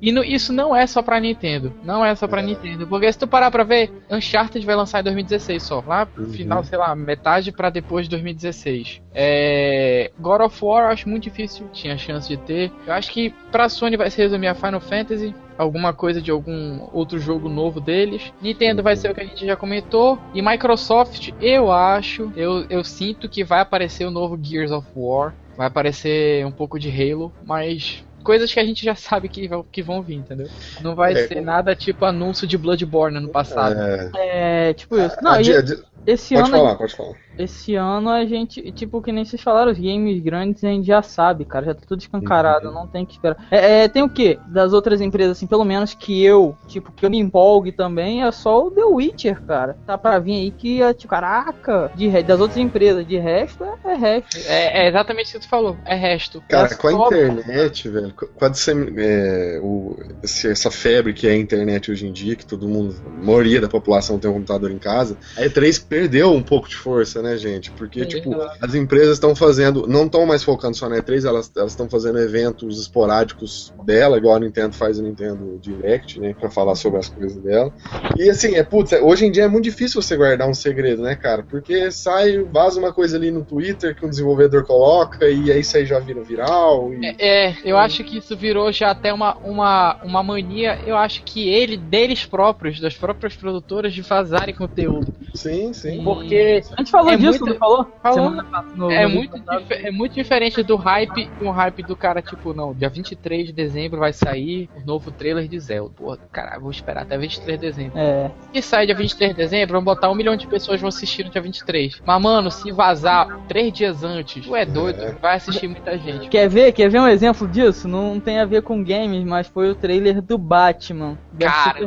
[0.02, 1.74] E no, isso não é só pra Nintendo.
[1.84, 2.46] Não é só pra é.
[2.46, 2.88] Nintendo.
[2.88, 5.84] Porque se tu parar pra ver, Uncharted vai lançar em 2016 só.
[5.86, 6.32] Lá pro uhum.
[6.32, 9.02] final, sei lá, metade pra depois de 2016.
[9.14, 12.72] É, God of War eu acho muito difícil, tinha chance de ter.
[12.86, 16.88] Eu acho que pra Sony vai se resumir a Final Fantasy alguma coisa de algum
[16.92, 18.34] outro jogo novo deles.
[18.42, 20.18] Nintendo vai ser o que a gente já comentou.
[20.34, 25.34] E Microsoft, eu acho, eu, eu sinto que vai aparecer o novo Gears of War.
[25.62, 29.84] Vai aparecer um pouco de Halo, mas coisas que a gente já sabe que, que
[29.84, 30.48] vão vir, entendeu?
[30.82, 33.80] Não vai é, ser nada tipo anúncio de Bloodborne no passado.
[33.80, 35.16] É, é tipo isso.
[35.22, 35.62] Não, a, e, a,
[36.06, 36.58] esse pode ano.
[36.58, 37.16] Falar, pode falar.
[37.38, 41.02] Esse ano a gente, tipo, que nem vocês falaram, os games grandes a gente já
[41.02, 42.74] sabe, cara, já tá tudo escancarado, uhum.
[42.74, 43.38] não tem que esperar.
[43.50, 47.06] É, é, tem o que das outras empresas, assim, pelo menos que eu, tipo, que
[47.06, 49.78] eu me empolgue também, é só o The Witcher, cara.
[49.86, 53.92] Tá pra vir aí que, é, tipo, caraca, de, das outras empresas, de resto, é,
[53.92, 54.38] é resto.
[54.46, 56.44] É, é, exatamente o que tu falou, é resto.
[56.50, 58.52] Cara, é com a internet, velho, com a,
[58.98, 63.26] é, o, essa febre que é a internet hoje em dia, que todo mundo, a
[63.26, 67.22] maioria da população tem um computador em casa, a E3 perdeu um pouco de força,
[67.22, 67.70] né, gente?
[67.72, 71.52] Porque, é tipo, as empresas estão fazendo, não estão mais focando só na E3, elas
[71.70, 76.76] estão fazendo eventos esporádicos dela, igual a Nintendo faz o Nintendo Direct, né, pra falar
[76.76, 77.74] sobre as coisas dela.
[78.18, 81.14] E assim, é putz, hoje em dia é muito difícil você guardar um segredo, né,
[81.14, 81.44] cara?
[81.44, 85.76] Porque sai, vaza uma coisa ali no Twitter que um desenvolvedor coloca e aí isso
[85.76, 86.94] aí já vira viral.
[86.94, 87.06] E...
[87.06, 91.22] É, é, eu acho que isso virou já até uma, uma, uma mania, eu acho
[91.24, 95.14] que ele, deles próprios, das próprias produtoras, de vazarem conteúdo.
[95.34, 95.81] Sim, sim.
[96.04, 96.62] Porque.
[96.72, 97.88] A gente falou é disso, muito, não falou?
[98.02, 98.32] falou.
[98.76, 99.38] No, é, no muito
[99.72, 104.00] é muito diferente do hype, um hype do cara, tipo, não, dia 23 de dezembro
[104.00, 105.94] vai sair o novo trailer de Zelda.
[105.96, 107.98] Porra, cara, vou esperar até 23 de dezembro.
[107.98, 108.32] É.
[108.54, 111.32] Se sai dia 23 de dezembro, vão botar um milhão de pessoas vão assistir no
[111.32, 112.02] dia 23.
[112.06, 115.12] Mas, mano, se vazar três dias antes, tu é doido, é.
[115.14, 116.30] vai assistir muita gente.
[116.30, 116.72] Quer ver?
[116.72, 117.88] Quer ver um exemplo disso?
[117.88, 121.18] Não tem a ver com games, mas foi o trailer do Batman.
[121.40, 121.80] Cara,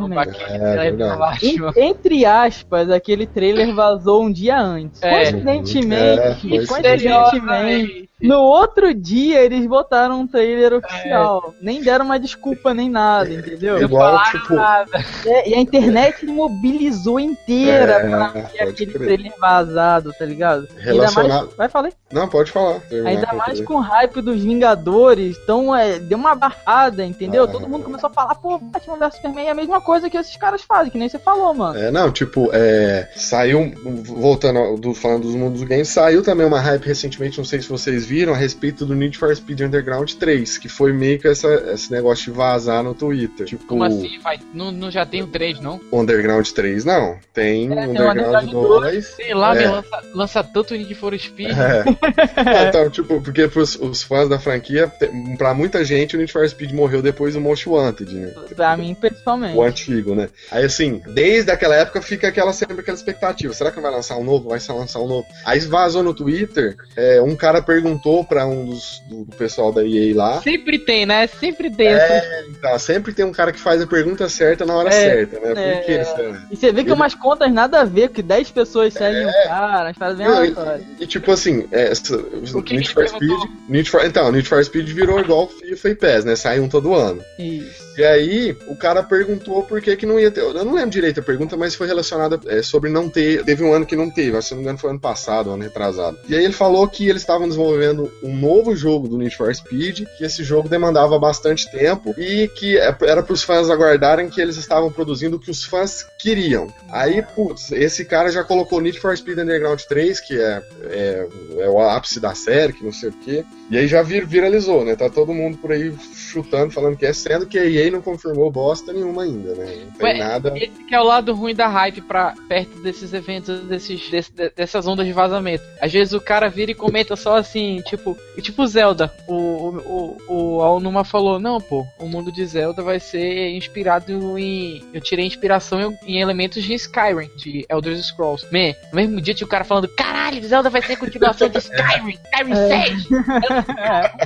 [0.48, 5.02] é, Entre aspas, aquele trailer vazou um dia antes.
[5.02, 5.10] É.
[5.10, 11.54] Coincidentemente, é, coincidentemente, no outro dia eles botaram um trailer oficial.
[11.60, 11.64] É.
[11.64, 13.80] Nem deram uma desculpa nem nada, entendeu?
[13.82, 14.54] Igual, tipo...
[14.54, 15.04] nada.
[15.26, 19.06] É, e a internet mobilizou inteira é, pra ver aquele crer.
[19.06, 20.68] trailer vazado, tá ligado?
[20.78, 21.46] Relacionado.
[21.46, 21.56] Mais...
[21.56, 21.92] Vai, falei.
[22.12, 22.80] Não, pode falar.
[23.04, 25.36] Ainda mais com o hype dos Vingadores.
[25.42, 27.44] Então, é, deu uma barrada, entendeu?
[27.44, 30.16] Ah, Todo mundo começou a falar, pô, Batman vs Superman é a mesma coisa que
[30.16, 31.78] esses caras fazem, que nem você falou, mano.
[31.78, 33.72] É, não, tipo, é, saiu,
[34.04, 37.68] voltando do, falando dos mundos dos games, saiu também uma hype recentemente, não sei se
[37.68, 41.48] vocês viram, a respeito do Need for Speed Underground 3, que foi meio que essa,
[41.72, 43.46] esse negócio de vazar no Twitter.
[43.46, 44.18] Tipo, Como assim?
[44.20, 45.80] Vai, não, não já tem o 3, não?
[45.92, 47.16] Underground 3, não.
[47.32, 49.06] Tem é, Underground, 2.
[49.06, 49.68] Sei lá, é.
[49.68, 51.50] lança, lança tanto Need for Speed.
[51.50, 51.84] É.
[52.64, 52.68] é.
[52.68, 54.90] então, tipo, porque pros, os fãs da franquia,
[55.36, 58.34] pra muita gente, o Need for Speed morreu depois do Most Wanted, né?
[58.54, 59.56] Pra mim, principalmente.
[59.56, 60.28] O antigo, né?
[60.50, 63.52] Aí, assim, desde aquela época fica aquela sempre aquela expectativa.
[63.52, 64.48] Será que vai lançar um novo?
[64.48, 65.26] Vai lançar um novo?
[65.44, 69.84] Aí vazou no Twitter, é, um cara perguntou perguntou pra um dos do pessoal da
[69.84, 70.42] EA lá.
[70.42, 71.26] Sempre tem, né?
[71.26, 71.88] Sempre tem.
[71.88, 75.40] É, então, sempre tem um cara que faz a pergunta certa na hora É, certa,
[75.40, 75.48] né?
[75.54, 75.76] Por é.
[75.80, 76.42] que será?
[76.50, 79.90] E você vê que umas contas nada a ver, que 10 pessoas seguem o cara,
[79.90, 80.82] as paradas bem Não, aleatórias.
[81.00, 83.30] E tipo assim, é, essa- O que Need que for Speed.
[83.68, 86.36] Need for, então, Need for Speed virou igual FIFA e PES, né?
[86.36, 87.22] Sai um todo ano.
[87.38, 87.84] Isso.
[87.96, 90.40] E aí, o cara perguntou por que, que não ia ter.
[90.40, 93.44] Eu não lembro direito a pergunta, mas foi relacionada é, sobre não ter.
[93.44, 96.18] Teve um ano que não teve, se não me engano foi ano passado, ano retrasado.
[96.28, 100.04] E aí ele falou que eles estavam desenvolvendo um novo jogo do Need for Speed,
[100.18, 104.40] que esse jogo demandava bastante tempo e que é- era para os fãs aguardarem que
[104.40, 106.66] eles estavam produzindo o que os fãs queriam.
[106.90, 111.26] Aí, putz, esse cara já colocou Need for Speed Underground 3, que é, é,
[111.58, 113.44] é o ápice da série, que não sei o quê.
[113.70, 114.96] E aí já vir- viralizou, né?
[114.96, 118.50] Tá todo mundo por aí chutando, falando que é, sendo que a EA não confirmou
[118.50, 119.84] bosta nenhuma ainda, né?
[119.84, 120.52] Não tem Ué, nada.
[120.56, 124.50] Esse que é o lado ruim da hype pra perto desses eventos, desses, desse- de-
[124.50, 125.64] dessas ondas de vazamento.
[125.80, 129.12] Às vezes o cara vira e comenta só assim, tipo, tipo Zelda.
[129.28, 134.38] O, o, o, o Aonuma falou, não, pô, o mundo de Zelda vai ser inspirado
[134.38, 134.84] em.
[134.92, 138.44] Eu tirei inspiração em, em elementos de Skyrim, de Elder Scrolls.
[138.52, 142.18] Man, no mesmo dia tinha o cara falando, caralho, Zelda vai ser continuação de Skyrim,
[142.24, 143.08] Skyrim 6,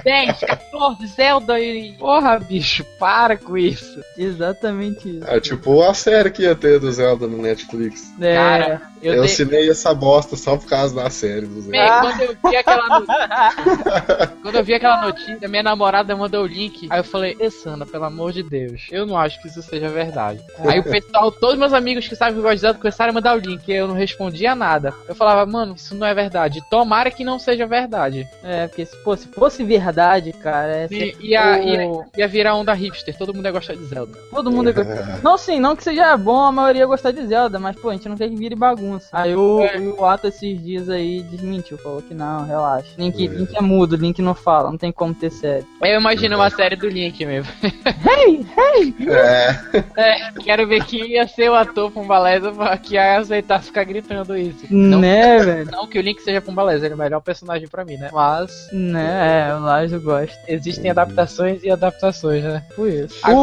[0.05, 1.93] 10, 14, Zelda e.
[1.99, 4.01] Porra, bicho, para com isso.
[4.17, 5.27] Exatamente isso.
[5.27, 8.13] É tipo a série que ia ter do Zelda no Netflix.
[8.21, 11.47] É, Cara, eu, Eu, dei- assinei essa bosta só por causa da série.
[11.47, 16.47] Man, quando eu vi aquela notícia, quando eu vi aquela notícia, minha namorada mandou o
[16.47, 16.87] link.
[16.91, 19.89] Aí eu falei, "Ê, Sandra, pelo amor de Deus, eu não acho que isso seja
[19.89, 20.41] verdade.
[20.59, 23.15] Aí o pessoal, todos meus amigos que sabem que eu gosto de Zelda começaram a
[23.15, 24.93] mandar o link e eu não respondia nada.
[25.09, 26.61] Eu falava, mano, isso não é verdade.
[26.71, 28.27] Tomara que não seja verdade.
[28.43, 32.73] é, porque se fosse, fosse verdade, cara, é E, ia, ia, o- ia virar onda
[32.73, 34.17] hipster, todo mundo ia gostar de Zelda.
[34.31, 34.73] todo mundo.
[35.23, 38.09] Não, sim, não que seja bom a maioria gostar de Zelda, mas pô, a gente
[38.09, 38.88] não quer que vire bagunça.
[39.13, 39.79] Aí o, É.
[39.79, 42.89] o Ato esses dias aí desmentiu, falou que não, relaxa.
[42.99, 43.29] Link, É.
[43.29, 45.65] Link é mudo, Link não fala, não tem como ter série.
[45.83, 47.51] Eu imagino uma série do Link mesmo.
[48.09, 48.95] Hey, hey!
[49.07, 49.49] É,
[49.97, 54.65] É, quero ver quem ia ser o ator Pumbaleza que ia aceitar ficar gritando isso.
[54.71, 55.71] Não, Né, velho?
[55.71, 58.09] não que o Link seja Pumbaleza, ele é o melhor personagem pra mim, né?
[58.13, 60.39] Mas Né, é, o Lajo gosta.
[60.49, 62.63] existem adaptações e adaptações, né?
[62.75, 63.15] Por isso.
[63.29, 63.35] O,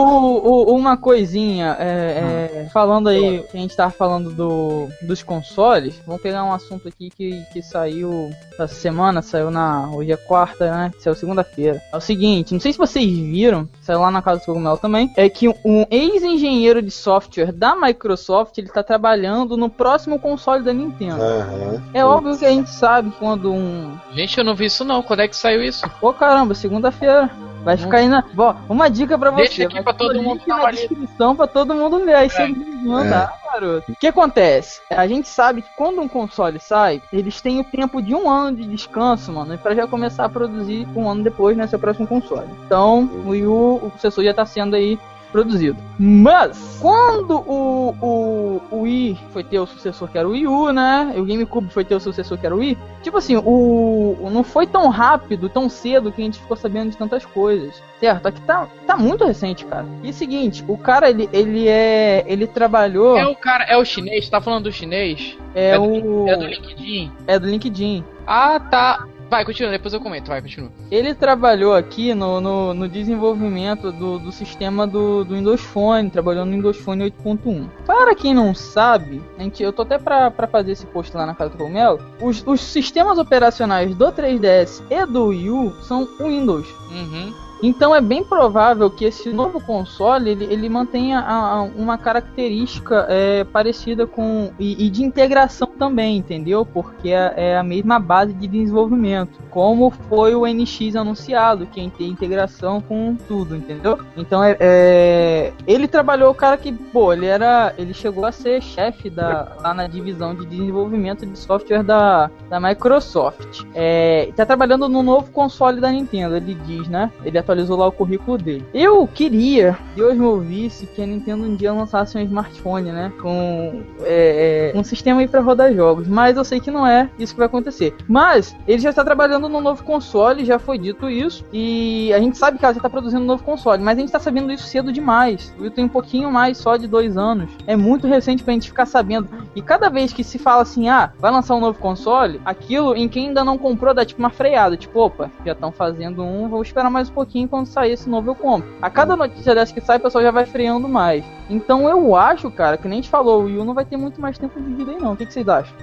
[0.71, 6.01] o- uma coisinha, é, é, falando aí, que a gente tava falando do, dos consoles,
[6.05, 9.89] vamos pegar um assunto aqui que, que saiu essa semana, saiu na.
[9.89, 10.91] Hoje é quarta, né?
[10.99, 11.81] Saiu segunda-feira.
[11.91, 15.11] É o seguinte, não sei se vocês viram, saiu lá na casa do Cogumelo também,
[15.17, 20.73] é que um ex-engenheiro de software da Microsoft, ele tá trabalhando no próximo console da
[20.73, 21.21] Nintendo.
[21.21, 21.83] aham.
[21.93, 23.97] É óbvio que a gente sabe quando um.
[24.13, 25.03] Gente, eu não vi isso não.
[25.03, 25.89] Quando é que saiu isso?
[25.99, 27.29] Pô, caramba, segunda-feira.
[27.65, 28.23] Vai ficar aí na.
[28.33, 29.43] Bom, uma dica pra você.
[29.43, 30.87] Deixa aqui pra todo mundo dar na uma lida.
[30.87, 32.15] descrição pra todo mundo ler.
[32.15, 32.47] Aí você É.
[32.47, 33.91] manda, garoto.
[33.91, 34.81] O que acontece?
[34.89, 38.55] A gente sabe que quando um console sai, eles têm o tempo de um ano
[38.57, 42.47] de descanso, mano, pra já começar a produzir um ano depois, né, seu próximo console.
[42.65, 44.99] Então, o Wii U, o sucessor já tá sendo aí
[45.31, 45.77] produzido.
[45.99, 50.71] Mas, quando o, o, o Wii foi ter o sucessor que era o Wii U,
[50.71, 51.13] né?
[51.17, 52.77] O GameCube foi ter o sucessor que era o Wii.
[53.01, 56.89] Tipo assim, o, o- não foi tão rápido, tão cedo que a gente ficou sabendo
[56.91, 57.81] de tantas coisas.
[57.99, 58.27] Certo?
[58.27, 59.85] Aqui tá, tá muito recente, cara.
[60.03, 62.23] E seguinte, o cara, ele, ele é.
[62.27, 63.17] Ele trabalhou.
[63.17, 64.29] É o cara, é o chinês?
[64.29, 65.37] Tá falando do chinês?
[65.53, 65.83] É, é do-
[66.23, 66.29] o.
[66.29, 67.11] É do LinkedIn?
[67.27, 68.03] é do LinkedIn.
[68.27, 69.05] Ah, tá.
[69.29, 70.71] Vai, continua, depois eu comento, vai, continua.
[70.91, 76.45] Ele trabalhou aqui no, no, no desenvolvimento do, do sistema do, do Windows Phone, trabalhou
[76.45, 77.67] no Windows Phone 8.1.
[77.85, 81.25] Para quem não sabe, a gente, eu tô até pra, pra fazer esse post lá
[81.25, 86.07] na casa do Cogumelo, os, os sistemas operacionais do 3DS e do Wii U são
[86.19, 86.67] Windows.
[86.91, 87.33] Uhum.
[87.63, 93.05] Então é bem provável que esse novo console ele, ele mantenha a- a- uma característica
[93.09, 96.65] é, parecida com e, e de integração também, entendeu?
[96.65, 102.09] Porque é, é a mesma base de desenvolvimento, como foi o NX anunciado, que tem
[102.09, 103.97] integração com tudo, entendeu?
[104.17, 108.61] Então é, é- ele trabalhou o cara que, pô, ele era, ele chegou a ser
[108.61, 113.63] chefe da lá na divisão de desenvolvimento de software da, da Microsoft.
[113.73, 117.11] É, tá trabalhando no novo console da Nintendo, ele diz, né?
[117.23, 118.65] Ele atualizou lá o currículo dele.
[118.73, 123.11] Eu queria, Deus me ouvisse, que a Nintendo um dia lançasse um smartphone, né?
[123.21, 126.07] Com é, é, um sistema aí pra rodar jogos.
[126.07, 127.95] Mas eu sei que não é isso que vai acontecer.
[128.07, 131.43] Mas ele já está trabalhando no novo console, já foi dito isso.
[131.51, 134.11] E a gente sabe que ela já tá produzindo um novo console, mas a gente
[134.11, 135.53] tá sabendo isso cedo demais.
[135.57, 137.49] O Wii tem um pouquinho mais só de dois anos.
[137.65, 139.29] É muito recente pra gente ficar sabendo.
[139.55, 143.07] E cada vez que se fala assim, ah, vai lançar um novo console, aquilo em
[143.07, 144.77] quem ainda não comprou dá tipo uma freada.
[144.77, 148.29] Tipo, opa, já estão fazendo um, vou esperar mais um pouquinho quando sair esse novo
[148.29, 148.69] eu compro.
[148.81, 151.25] A cada notícia dessa que sai, o pessoal já vai freando mais.
[151.49, 153.97] Então eu acho, cara, que nem a gente falou, o Wii U não vai ter
[153.97, 155.13] muito mais tempo de vida aí não.
[155.13, 155.75] O que, que vocês acham?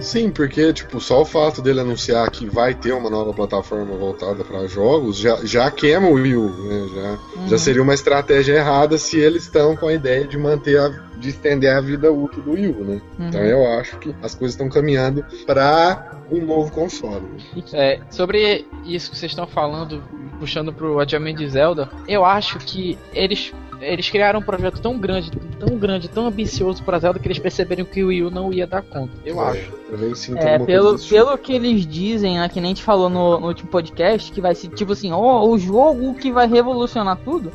[0.00, 4.44] Sim, porque, tipo, só o fato dele anunciar que vai ter uma nova plataforma voltada
[4.44, 6.88] para jogos já, já queima o Wii U, né?
[6.94, 7.10] Já,
[7.40, 7.48] uhum.
[7.48, 11.28] já seria uma estratégia errada se eles estão com a ideia de manter a, de
[11.28, 13.00] estender a vida útil do Wii U, né?
[13.18, 13.28] Uhum.
[13.28, 17.24] Então eu acho que as coisas estão caminhando para um novo console.
[17.72, 20.02] É, sobre isso que vocês estão falando,
[20.38, 25.30] puxando pro adiamento de Zelda, eu acho que eles eles criaram um projeto tão grande,
[25.58, 28.66] tão grande, tão ambicioso para Zelda que eles perceberam que o Wii U não ia
[28.66, 29.12] dar conta.
[29.24, 29.72] Eu é, acho.
[29.88, 33.46] Eu é, pelo, pelo que eles dizem, né, que nem a gente falou no, no
[33.46, 37.52] último podcast, que vai ser tipo assim, ó, oh, o jogo que vai revolucionar tudo.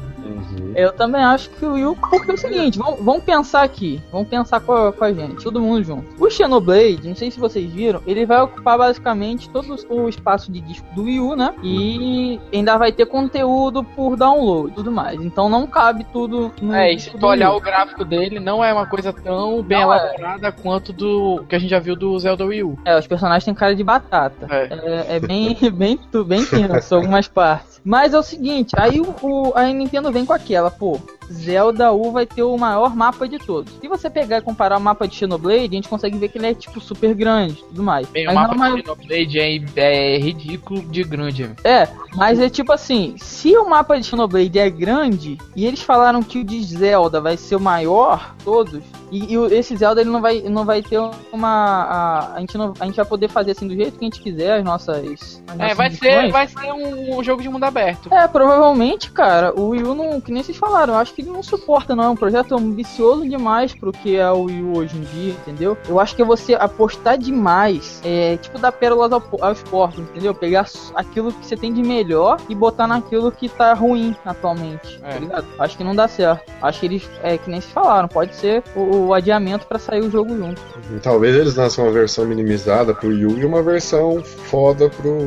[0.76, 4.02] Eu também acho que o Wii U, porque é o seguinte, vamos, vamos pensar aqui,
[4.12, 6.24] vamos pensar com a, com a, gente, todo mundo junto.
[6.24, 10.62] O Xenoblade, não sei se vocês viram, ele vai ocupar basicamente todo o espaço de
[10.62, 11.54] disco do Wii U, né?
[11.64, 15.22] E ainda vai ter conteúdo por download e tudo mais.
[15.22, 18.74] Então não cabe tudo no É, e se tu olhar o gráfico dele, não é
[18.74, 19.98] uma coisa tão bem não é.
[19.98, 20.52] elaborada é.
[20.52, 22.80] quanto do que a gente já viu do Zelda Wii U.
[22.86, 24.48] É, os personagens têm cara de batata.
[24.50, 27.74] É, é, é bem, bem, bem tenso algumas partes.
[27.84, 31.00] Mas é o seguinte, aí o, o, a Nintendo vem com aquela, pô,
[31.34, 33.74] Zelda U vai ter o maior mapa de todos.
[33.80, 36.48] Se você pegar e comparar o mapa de Xenoblade, a gente consegue ver que ele
[36.48, 38.08] é, tipo, super grande e tudo mais.
[38.08, 41.50] Bem, o mapa de Xenoblade é, é ridículo de grande.
[41.64, 46.22] É, mas é tipo assim, se o mapa de Xenoblade é grande, e eles falaram
[46.22, 50.22] que o de Zelda vai ser o maior, todos, e, e esse Zelda ele não
[50.22, 51.00] vai, não vai ter
[51.32, 51.48] uma.
[51.48, 54.20] A, a, gente não, a gente vai poder fazer assim do jeito que a gente
[54.20, 55.44] quiser, as nossas.
[55.48, 58.12] As é, vai ser, vai ser um, um, jogo de mundo aberto.
[58.12, 60.20] É, provavelmente, cara, o Wii U não.
[60.20, 62.04] Que nem vocês falaram, eu acho que ele não suporta, não.
[62.04, 65.78] É um projeto ambicioso demais pro que é o Wii U hoje em dia, entendeu?
[65.88, 70.34] Eu acho que é você apostar demais, é, tipo dar pérolas ao, aos portos, entendeu?
[70.34, 75.08] Pegar aquilo que você tem de melhor e botar naquilo que tá ruim atualmente, tá
[75.08, 75.14] é.
[75.14, 75.48] tá ligado?
[75.58, 76.52] Acho que não dá certo.
[76.62, 80.02] Acho que eles, é que nem vocês falaram, pode ser o, o adiamento para sair
[80.02, 80.62] o jogo junto.
[81.02, 85.18] Talvez eles lancem uma versão minimizada pro Wii U e uma versão foda pro,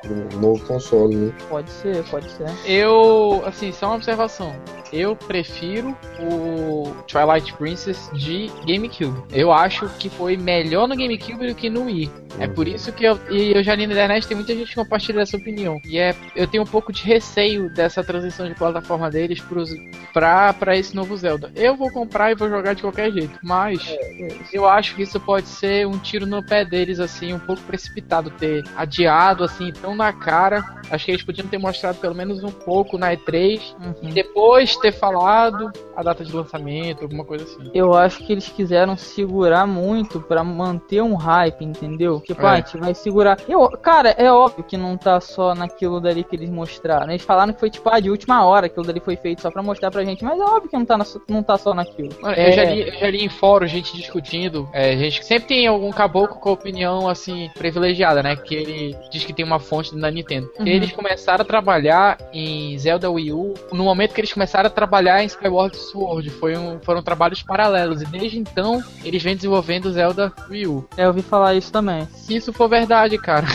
[0.00, 1.32] pro novo console, né?
[1.48, 2.46] Pode ser, pode ser.
[2.64, 4.52] Eu, assim, só uma observação
[4.92, 9.22] eu prefiro o Twilight Princess de GameCube.
[9.32, 12.10] Eu acho que foi melhor no GameCube do que no Wii.
[12.38, 14.74] É por isso que eu, e eu já li na internet, tem muita gente que
[14.74, 15.80] compartilha essa opinião.
[15.86, 19.70] E é, eu tenho um pouco de receio dessa transição de plataforma deles pros,
[20.12, 21.50] pra, pra esse novo Zelda.
[21.54, 25.02] Eu vou comprar e vou jogar de qualquer jeito, mas é, é eu acho que
[25.02, 29.72] isso pode ser um tiro no pé deles, assim, um pouco precipitado, ter adiado, assim,
[29.72, 30.62] tão na cara.
[30.90, 33.94] Acho que eles podiam ter mostrado pelo menos um pouco na E3 uhum.
[34.02, 37.70] e depois ter falado a data de lançamento, alguma coisa assim.
[37.74, 42.20] Eu acho que eles quiseram segurar muito para manter um hype, entendeu?
[42.20, 42.46] Tipo, é.
[42.46, 43.38] ah, a gente vai segurar.
[43.48, 47.10] Eu, cara, é óbvio que não tá só naquilo dali que eles mostraram.
[47.10, 49.62] Eles falaram que foi tipo, ah, de última hora aquilo dali foi feito só pra
[49.62, 52.10] mostrar pra gente, mas é óbvio que não tá, na, não tá só naquilo.
[52.20, 52.48] Mano, é...
[52.48, 54.68] eu, já li, eu já li em fórum gente discutindo.
[54.72, 58.36] É, gente sempre tem algum caboclo com opinião assim, privilegiada, né?
[58.36, 60.50] Que ele diz que tem uma fonte da Nintendo.
[60.58, 60.66] Uhum.
[60.66, 65.11] Eles começaram a trabalhar em Zelda Wii U no momento que eles começaram a trabalhar
[65.20, 66.30] em Skyward Sword.
[66.30, 68.02] Foi um, foram trabalhos paralelos.
[68.02, 70.88] E desde então, eles vêm desenvolvendo Zelda Wii U.
[70.96, 72.06] É, eu ouvi falar isso também.
[72.14, 73.46] Se isso for verdade, cara.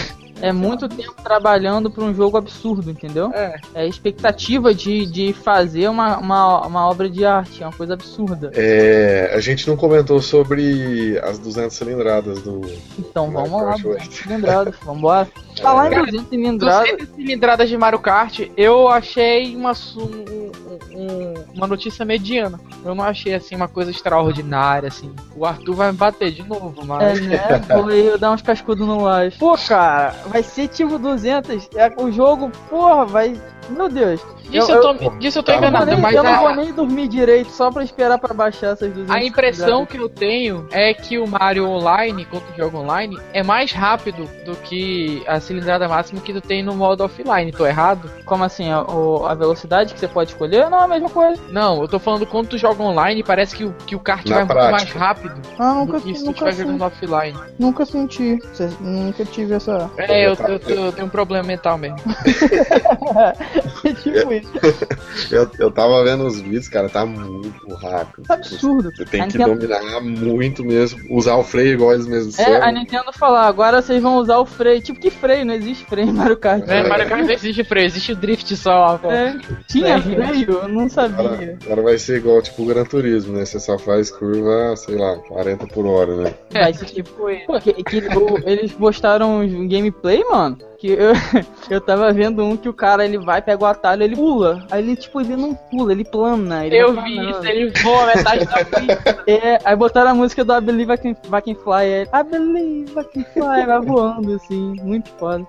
[0.42, 3.32] É muito tempo trabalhando para um jogo absurdo, entendeu?
[3.34, 3.56] É.
[3.74, 7.94] É a expectativa de, de fazer uma, uma, uma obra de arte, é uma coisa
[7.94, 8.52] absurda.
[8.54, 12.62] É, a gente não comentou sobre as 200 cilindradas do.
[12.98, 15.28] Então vamos lá, 200 cilindradas, vambora.
[15.44, 15.48] É.
[15.62, 16.92] Falar em 200 cilindradas.
[16.92, 20.52] 200 cilindradas de Mario Kart, eu achei uma, um,
[20.98, 22.60] um, uma notícia mediana.
[22.84, 25.14] Eu não achei assim uma coisa extraordinária, assim.
[25.36, 27.20] O Arthur vai me bater de novo, mas.
[27.20, 27.62] É, né?
[27.68, 29.38] Vou eu dar uns cascudos no laje.
[29.38, 31.70] Pô, cara, vai ser tipo 200.
[31.76, 33.42] É, o jogo, porra, vai.
[33.70, 34.22] Meu Deus.
[34.50, 36.16] Disso eu, eu, tô, disso eu tô enganado, nem, mas.
[36.16, 39.86] Eu não vou nem dormir direito só pra esperar pra baixar essas 200 A impressão
[39.86, 44.30] que eu tenho é que o Mario Online, quando tu joga online, é mais rápido
[44.46, 47.52] do que a cilindrada máxima que tu tem no modo offline.
[47.52, 48.10] Tô errado?
[48.26, 48.72] Como assim?
[48.72, 50.70] A, a velocidade que você pode escolher?
[50.70, 51.42] Não, é a mesma coisa.
[51.50, 54.38] Não, eu tô falando quando tu joga online, parece que o, que o kart Na
[54.38, 54.72] vai prática.
[54.72, 55.42] muito mais rápido.
[55.60, 57.38] Ah, nunca, do que se tu estiver jogando offline.
[57.60, 58.40] Nunca senti.
[58.80, 59.92] Nunca tive essa.
[59.98, 61.98] É, eu, eu, eu, eu tenho um problema mental mesmo.
[63.84, 64.52] é tipo isso.
[65.32, 68.24] Eu, eu tava vendo os vídeos, cara, tá muito rápido.
[68.26, 68.92] Tá absurdo.
[68.96, 69.60] Você tem a que Nintendo...
[69.60, 72.64] dominar muito mesmo, usar o freio igual eles mesmos É, são.
[72.64, 74.82] a Nintendo falar, agora vocês vão usar o freio.
[74.82, 75.46] Tipo, que freio?
[75.46, 76.64] Não existe freio em Mario Kart.
[76.68, 79.00] É, Mario Kart não existe freio, existe o drift só.
[79.04, 80.52] É, tinha é, freio?
[80.52, 81.26] Eu não sabia.
[81.26, 83.44] Agora, agora, vai ser igual, tipo, o Gran Turismo, né?
[83.44, 86.34] Você só faz curva, sei lá, 40 por hora, né?
[86.54, 88.04] É, tipo, Pô, que, que,
[88.46, 91.14] eles mostraram um gameplay, mano Que eu,
[91.70, 94.66] eu tava vendo um que o cara ele vai, pega o atalho, ele pula.
[94.70, 96.66] Aí ele, tipo, ele não pula, ele plana.
[96.66, 99.18] Ele eu vi isso, ele voa metade da pista.
[99.28, 101.86] É, aí botaram a música do I Believe I Can, I can Fly.
[101.86, 105.46] Ele, I Believe I Can Fly, vai voando assim, muito foda.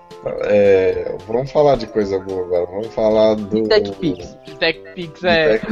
[0.46, 2.66] É, vamos falar de coisa boa agora.
[2.66, 3.68] Vamos falar do.
[3.68, 4.36] Tech Pix.
[4.58, 5.58] Tech Pix é.
[5.58, 5.66] Tech...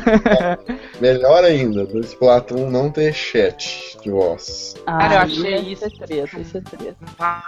[0.98, 4.76] Melhor ainda, do Splatoon não ter chat de voz.
[4.86, 5.72] Cara, eu achei isso.
[5.72, 6.96] Isso é treta, isso é treta.
[7.18, 7.42] Uma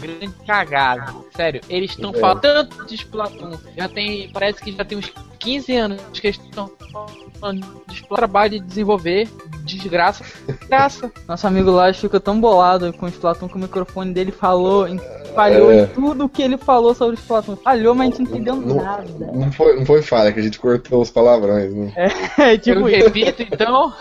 [0.00, 0.87] grande cagada.
[1.36, 2.18] Sério, eles estão É.
[2.18, 3.52] falando tanto de Splatoon.
[3.76, 4.30] Já tem.
[4.30, 6.70] Parece que já tem uns 15 anos que eles estão
[7.40, 8.16] falando de Splatoon.
[8.16, 9.28] Trabalho de desenvolver.
[9.64, 10.24] Desgraça.
[10.68, 11.12] Graça.
[11.26, 14.98] Nosso amigo lá ficou tão bolado com o Splatoon que o microfone dele falou, em-
[15.34, 15.82] falhou É.
[15.82, 17.56] em tudo que ele falou sobre o Splatoon.
[17.56, 19.04] Falhou, mas a gente não entendeu Não- nada.
[19.34, 21.92] Não foi, não foi falha, que a gente cortou os palavrões, né?
[21.96, 22.08] É
[22.54, 23.04] Eu tipo isso.
[23.04, 23.92] repito, então.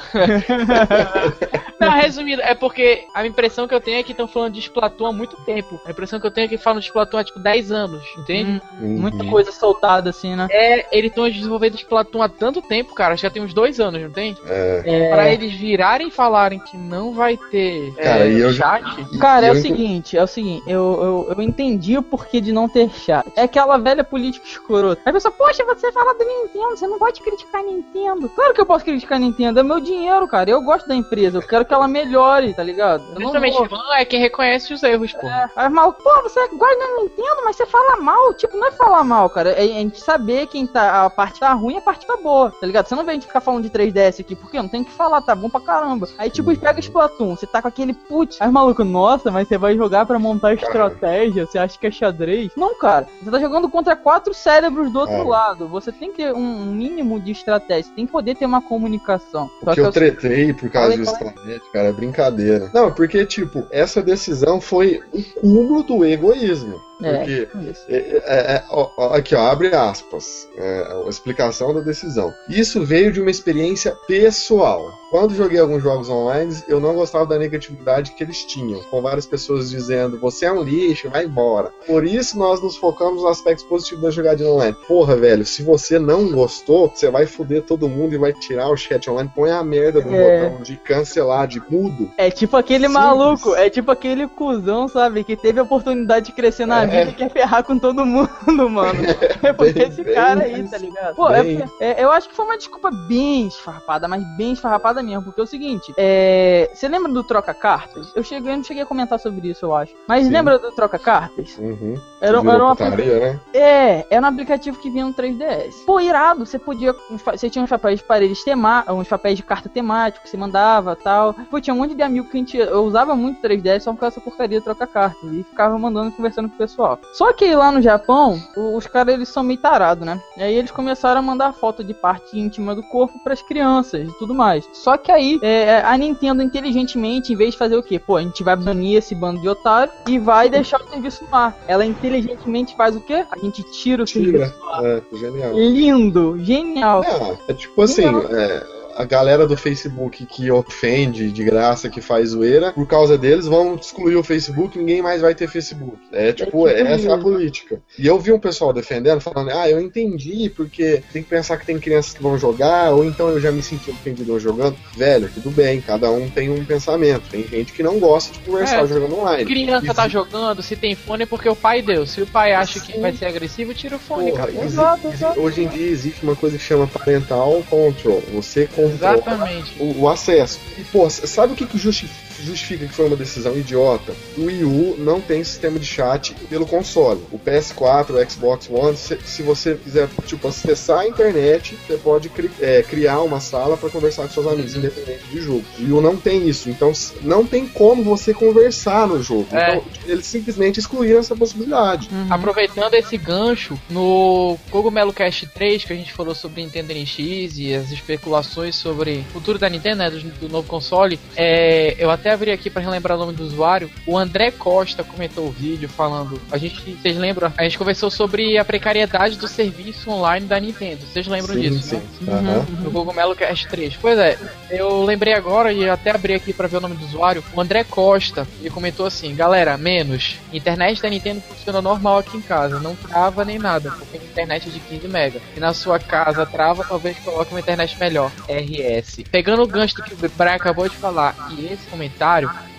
[1.79, 5.07] Não, resumindo, é porque a impressão que eu tenho é que estão falando de Splatoon
[5.07, 5.79] há muito tempo.
[5.85, 8.61] A impressão que eu tenho é que falam de Splatoon há tipo 10 anos, entende?
[8.79, 9.29] Hum, muita Uhum.
[9.29, 10.47] coisa soltada assim, né?
[10.49, 14.11] É, eles estão desenvolvendo Splatoon há tanto tempo, cara, já tem uns dois anos, não
[14.11, 14.35] tem?
[14.47, 14.83] É.
[14.85, 18.83] É, Pra eles virarem e falarem que não vai ter Cara, é, eu- chat.
[19.19, 22.39] Cara, e é o eu- seguinte, é o seguinte, eu, eu, eu entendi o porquê
[22.41, 23.25] de não ter chat.
[23.35, 25.01] É aquela velha política escrota.
[25.05, 28.29] Aí a pessoa, poxa, você fala da Nintendo, você não pode criticar a Nintendo.
[28.29, 30.49] Claro que eu posso criticar a Nintendo, é meu dinheiro, cara.
[30.49, 33.03] Eu gosto da empresa, eu quero que ela melhore, tá ligado?
[33.13, 35.27] Eu não vou- é quem reconhece os erros, pô.
[35.27, 38.33] É, aí maluco, pô, você gosta da Nintendo, mas você fala mal.
[38.33, 39.51] Tipo, não é falar mal, cara.
[39.51, 41.05] É a gente saber quem tá.
[41.05, 42.87] A parte tá ruim e a parte tá boa, tá ligado?
[42.87, 45.21] Você não vem a gente ficar falando de 3DS aqui, porque não tem que falar,
[45.21, 46.07] tá bom pra caramba.
[46.17, 48.37] Aí, tipo, pega Splatoon, você tá com aquele putz.
[48.41, 52.51] Aí, maluco, nossa, mas você vai jogar pra montar estratégia, você acha que é xadrez?
[52.55, 53.07] Não, cara.
[53.21, 55.23] Você tá jogando contra quatro cérebros do outro É.
[55.23, 55.67] lado.
[55.67, 59.49] Você tem que ter um mínimo de estratégia, você tem que poder ter uma comunicação.
[59.61, 61.33] O que eu é o- tretei por causa Falei, disso falei.
[61.35, 62.69] na net, cara, é brincadeira.
[62.73, 66.56] Não, porque, tipo, essa decisão foi o cúmulo do egoísmo.
[66.63, 67.85] É, Porque isso.
[67.89, 68.21] É, é,
[68.55, 70.47] é, ó, aqui, ó, abre aspas.
[70.57, 72.33] É, a explicação da decisão.
[72.49, 74.91] Isso veio de uma experiência pessoal.
[75.09, 79.25] Quando joguei alguns jogos online, eu não gostava da negatividade que eles tinham, com várias
[79.25, 81.71] pessoas dizendo: você é um lixo, vai embora.
[81.85, 84.75] Por isso nós nos focamos nos aspectos positivos da jogadinha online.
[84.87, 88.75] Porra, velho, se você não gostou, você vai foder todo mundo e vai tirar o
[88.75, 89.31] chat online.
[89.33, 90.49] Põe a merda do É.
[90.49, 92.11] botão de cancelar, de mudo.
[92.17, 93.03] É tipo aquele Simples.
[93.03, 95.23] maluco, é tipo aquele cuzão, sabe?
[95.23, 96.86] Que teve a oportunidade de crescer na É.
[96.87, 98.99] vida e quer ferrar com todo mundo, mano.
[99.43, 100.71] É porque Bem- esse bem cara aí, isso.
[100.71, 101.15] tá ligado?
[101.15, 101.41] Pô, é
[101.79, 105.23] é- eu acho que foi uma desculpa bem esfarrapada, mas bem esfarrapada mesmo.
[105.23, 108.11] Porque é o seguinte, é, você lembra do troca-cartas?
[108.15, 109.93] Eu, cheguei, eu não cheguei a comentar sobre isso, eu acho.
[110.07, 110.31] Mas Sim.
[110.33, 111.57] lembra do troca-cartas?
[111.57, 111.95] Uhum.
[112.21, 113.39] Era, era um putaria, né?
[113.53, 115.85] é, era um aplicativo que vinha no 3DS.
[115.85, 116.93] Pô, irado, você podia.
[117.31, 120.95] Você tinha uns papéis de paredes temáticos, uns papéis de carta temáticos que você mandava
[120.95, 121.33] tal.
[121.33, 122.57] Pô, tinha um monte de amigo que a gente.
[122.57, 125.31] Eu usava muito 3DS só por causa dessa porcaria de trocar cartas.
[125.31, 126.76] E ficava mandando conversando com o pessoal.
[127.13, 130.21] Só que lá no Japão, os caras eles são meio tarados, né?
[130.37, 134.19] E aí eles começaram a mandar foto de parte íntima do corpo pras crianças e
[134.19, 134.67] tudo mais.
[134.73, 137.99] Só que aí, é, a Nintendo inteligentemente, em vez de fazer o quê?
[137.99, 141.35] Pô, a gente vai banir esse bando de otário e vai deixar o serviço no
[141.35, 141.57] ar.
[141.67, 143.25] Ela inteligentemente faz o quê?
[143.31, 144.39] A gente tira o Tira.
[144.39, 144.85] serviço no ar.
[144.85, 145.53] É, genial.
[145.53, 147.03] Lindo, genial.
[147.03, 152.29] É, é tipo assim, é, a galera do Facebook que ofende de graça, que faz
[152.29, 155.97] zoeira, por causa deles, vão excluir o Facebook, ninguém mais vai ter Facebook.
[156.11, 157.79] É tipo, É tipo essa é a política.
[157.97, 161.65] E eu vi um pessoal defendendo, falando, ah, eu entendi, porque tem que pensar que
[161.65, 164.75] tem crianças que vão jogar, ou então eu já me senti ofendido jogando.
[164.95, 167.29] Velho, tudo bem, cada um tem um pensamento.
[167.29, 169.45] Tem gente que não gosta de conversar É, jogando online.
[169.45, 172.05] Criança tá Exi- jogando, se tem fone é porque o pai deu.
[172.07, 175.39] Se o pai acha que vai ser agressivo, tira o fone, Porra, Exato, exato.
[175.39, 178.23] Hoje em dia existe uma coisa que chama parental control.
[178.33, 179.75] Você controla Exatamente.
[179.79, 180.59] o, o acesso.
[180.77, 182.09] E, pô, sabe o que, que justi-
[182.43, 184.13] justifica que foi uma decisão idiota?
[184.37, 187.21] O Wii U não tem sistema de chat pelo console.
[187.31, 192.29] O PS4, o Xbox One, se, se você quiser, tipo, acessar a internet, você pode
[192.29, 195.63] cri- é, criar uma sala para conversar com seus amigos, independente de jogo.
[195.79, 199.47] O Wii U não tem isso, então não tem como você conversar no jogo.
[199.51, 199.77] É.
[199.77, 202.09] Então, eles simplesmente excluíram essa possibilidade.
[202.11, 202.27] Uhum.
[202.29, 207.73] Aproveitando esse gancho, no Cogumelo Cast 3, que a gente falou sobre Nintendo NX e
[207.73, 212.26] as especulações sobre o futuro da Nintendo, né, do, do novo console, é, eu até
[212.29, 213.89] abri aqui para relembrar o nome do usuário.
[214.05, 216.39] O André Costa comentou o vídeo falando.
[216.51, 217.51] A gente, vocês lembram?
[217.57, 221.05] A gente conversou sobre a precariedade do serviço online da Nintendo.
[221.05, 222.01] Vocês lembram sim, disso?
[222.19, 222.25] sim.
[222.25, 222.33] né?
[222.33, 222.65] Aham.
[222.83, 223.95] No Cogumelo Cast 3.
[223.97, 224.37] Pois é,
[224.69, 227.43] eu lembrei agora e até abri aqui pra ver o nome do usuário.
[227.53, 230.37] O André Costa, ele comentou assim: Galera, menos.
[230.51, 232.79] Internet da Nintendo funciona normal aqui em casa.
[232.79, 235.41] Não trava nem nada, porque a internet é de 15 mega.
[235.55, 238.31] E na sua casa trava, talvez coloque uma internet melhor.
[238.47, 239.23] RS.
[239.31, 242.16] Pegando o gancho do que o Brian acabou de falar e esse comentário.